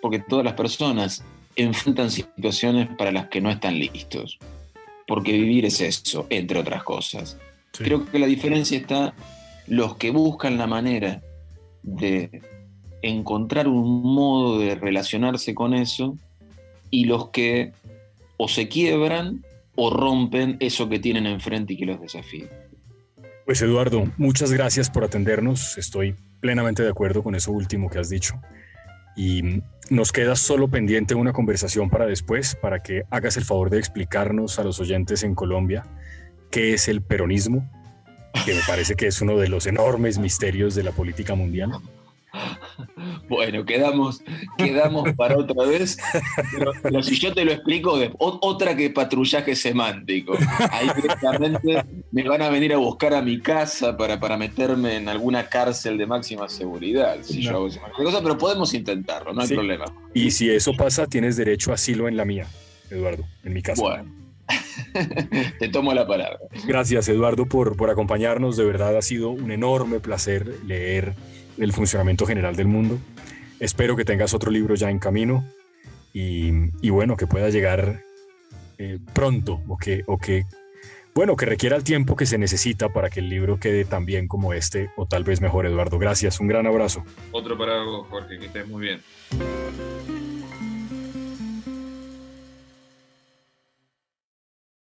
porque 0.00 0.18
todas 0.18 0.44
las 0.44 0.54
personas 0.54 1.22
enfrentan 1.54 2.10
situaciones 2.10 2.88
para 2.96 3.12
las 3.12 3.28
que 3.28 3.40
no 3.40 3.50
están 3.50 3.78
listos, 3.78 4.38
porque 5.06 5.32
vivir 5.32 5.66
es 5.66 5.80
eso, 5.80 6.26
entre 6.30 6.58
otras 6.58 6.82
cosas. 6.82 7.38
Creo 7.72 8.04
que 8.06 8.18
la 8.18 8.26
diferencia 8.26 8.78
está 8.78 9.14
los 9.66 9.96
que 9.96 10.10
buscan 10.10 10.58
la 10.58 10.66
manera 10.66 11.22
de 11.84 12.42
encontrar 13.02 13.68
un 13.68 14.02
modo 14.02 14.58
de 14.58 14.74
relacionarse 14.74 15.54
con 15.54 15.74
eso 15.74 16.16
y 16.90 17.04
los 17.04 17.28
que 17.28 17.72
o 18.36 18.48
se 18.48 18.68
quiebran 18.68 19.44
o 19.76 19.90
rompen 19.90 20.56
eso 20.60 20.88
que 20.88 20.98
tienen 20.98 21.26
enfrente 21.26 21.74
y 21.74 21.76
que 21.76 21.86
los 21.86 22.00
desafía. 22.00 22.46
Pues 23.44 23.60
Eduardo, 23.60 24.08
muchas 24.16 24.52
gracias 24.52 24.88
por 24.88 25.04
atendernos. 25.04 25.76
Estoy 25.76 26.14
plenamente 26.40 26.82
de 26.82 26.88
acuerdo 26.88 27.22
con 27.22 27.34
eso 27.34 27.52
último 27.52 27.90
que 27.90 27.98
has 27.98 28.08
dicho. 28.08 28.40
Y 29.16 29.60
nos 29.90 30.12
queda 30.12 30.34
solo 30.34 30.68
pendiente 30.68 31.14
una 31.14 31.32
conversación 31.32 31.90
para 31.90 32.06
después, 32.06 32.56
para 32.56 32.82
que 32.82 33.02
hagas 33.10 33.36
el 33.36 33.44
favor 33.44 33.70
de 33.70 33.78
explicarnos 33.78 34.58
a 34.58 34.64
los 34.64 34.80
oyentes 34.80 35.22
en 35.24 35.34
Colombia 35.34 35.84
qué 36.50 36.72
es 36.72 36.88
el 36.88 37.02
peronismo, 37.02 37.68
que 38.44 38.54
me 38.54 38.60
parece 38.66 38.94
que 38.94 39.06
es 39.06 39.20
uno 39.20 39.36
de 39.36 39.48
los 39.48 39.66
enormes 39.66 40.18
misterios 40.18 40.74
de 40.74 40.82
la 40.82 40.92
política 40.92 41.34
mundial. 41.34 41.72
Bueno, 43.28 43.64
quedamos, 43.64 44.22
quedamos 44.58 45.12
para 45.12 45.36
otra 45.36 45.66
vez. 45.66 45.96
Pero, 46.82 47.02
si 47.02 47.18
yo 47.18 47.32
te 47.32 47.44
lo 47.44 47.52
explico, 47.52 47.98
otra 48.18 48.76
que 48.76 48.90
patrullaje 48.90 49.54
semántico. 49.54 50.36
Ahí 50.70 50.88
directamente 50.96 51.84
me 52.10 52.22
van 52.24 52.42
a 52.42 52.48
venir 52.48 52.72
a 52.74 52.76
buscar 52.76 53.14
a 53.14 53.22
mi 53.22 53.40
casa 53.40 53.96
para, 53.96 54.18
para 54.18 54.36
meterme 54.36 54.96
en 54.96 55.08
alguna 55.08 55.48
cárcel 55.48 55.96
de 55.96 56.06
máxima 56.06 56.48
seguridad. 56.48 57.18
Si 57.22 57.42
yo 57.42 57.50
hago 57.50 57.68
cosa, 57.96 58.22
pero 58.22 58.36
podemos 58.36 58.74
intentarlo, 58.74 59.32
no 59.32 59.42
hay 59.42 59.48
problema. 59.48 59.84
Y 60.12 60.30
si 60.30 60.50
eso 60.50 60.72
pasa, 60.76 61.06
tienes 61.06 61.36
derecho 61.36 61.70
a 61.70 61.74
asilo 61.74 62.08
en 62.08 62.16
la 62.16 62.24
mía, 62.24 62.46
Eduardo, 62.90 63.24
en 63.44 63.52
mi 63.52 63.62
casa. 63.62 63.80
Bueno. 63.80 64.23
Te 65.58 65.68
tomo 65.68 65.92
la 65.94 66.06
palabra. 66.06 66.38
Gracias, 66.66 67.08
Eduardo, 67.08 67.46
por, 67.46 67.76
por 67.76 67.90
acompañarnos. 67.90 68.56
De 68.56 68.64
verdad 68.64 68.96
ha 68.96 69.02
sido 69.02 69.30
un 69.30 69.50
enorme 69.50 70.00
placer 70.00 70.46
leer 70.66 71.14
el 71.58 71.72
funcionamiento 71.72 72.26
general 72.26 72.56
del 72.56 72.66
mundo. 72.66 72.98
Espero 73.60 73.96
que 73.96 74.04
tengas 74.04 74.34
otro 74.34 74.50
libro 74.50 74.74
ya 74.74 74.90
en 74.90 74.98
camino 74.98 75.44
y, 76.12 76.90
bueno, 76.90 77.16
que 77.16 77.26
pueda 77.26 77.48
llegar 77.48 78.02
eh, 78.78 78.98
pronto 79.12 79.60
o 79.66 79.76
que, 79.76 80.04
o 80.06 80.18
que, 80.18 80.44
bueno, 81.14 81.36
que 81.36 81.46
requiera 81.46 81.76
el 81.76 81.82
tiempo 81.82 82.14
que 82.14 82.26
se 82.26 82.38
necesita 82.38 82.88
para 82.88 83.10
que 83.10 83.20
el 83.20 83.28
libro 83.28 83.58
quede 83.58 83.84
tan 83.84 84.06
bien 84.06 84.28
como 84.28 84.52
este 84.52 84.90
o 84.96 85.06
tal 85.06 85.24
vez 85.24 85.40
mejor, 85.40 85.66
Eduardo. 85.66 85.98
Gracias, 85.98 86.40
un 86.40 86.48
gran 86.48 86.66
abrazo. 86.66 87.04
Otro 87.32 87.58
para 87.58 87.82
vos, 87.82 88.06
Jorge, 88.08 88.38
que 88.38 88.46
estés 88.46 88.66
muy 88.68 88.82
bien. 88.82 89.00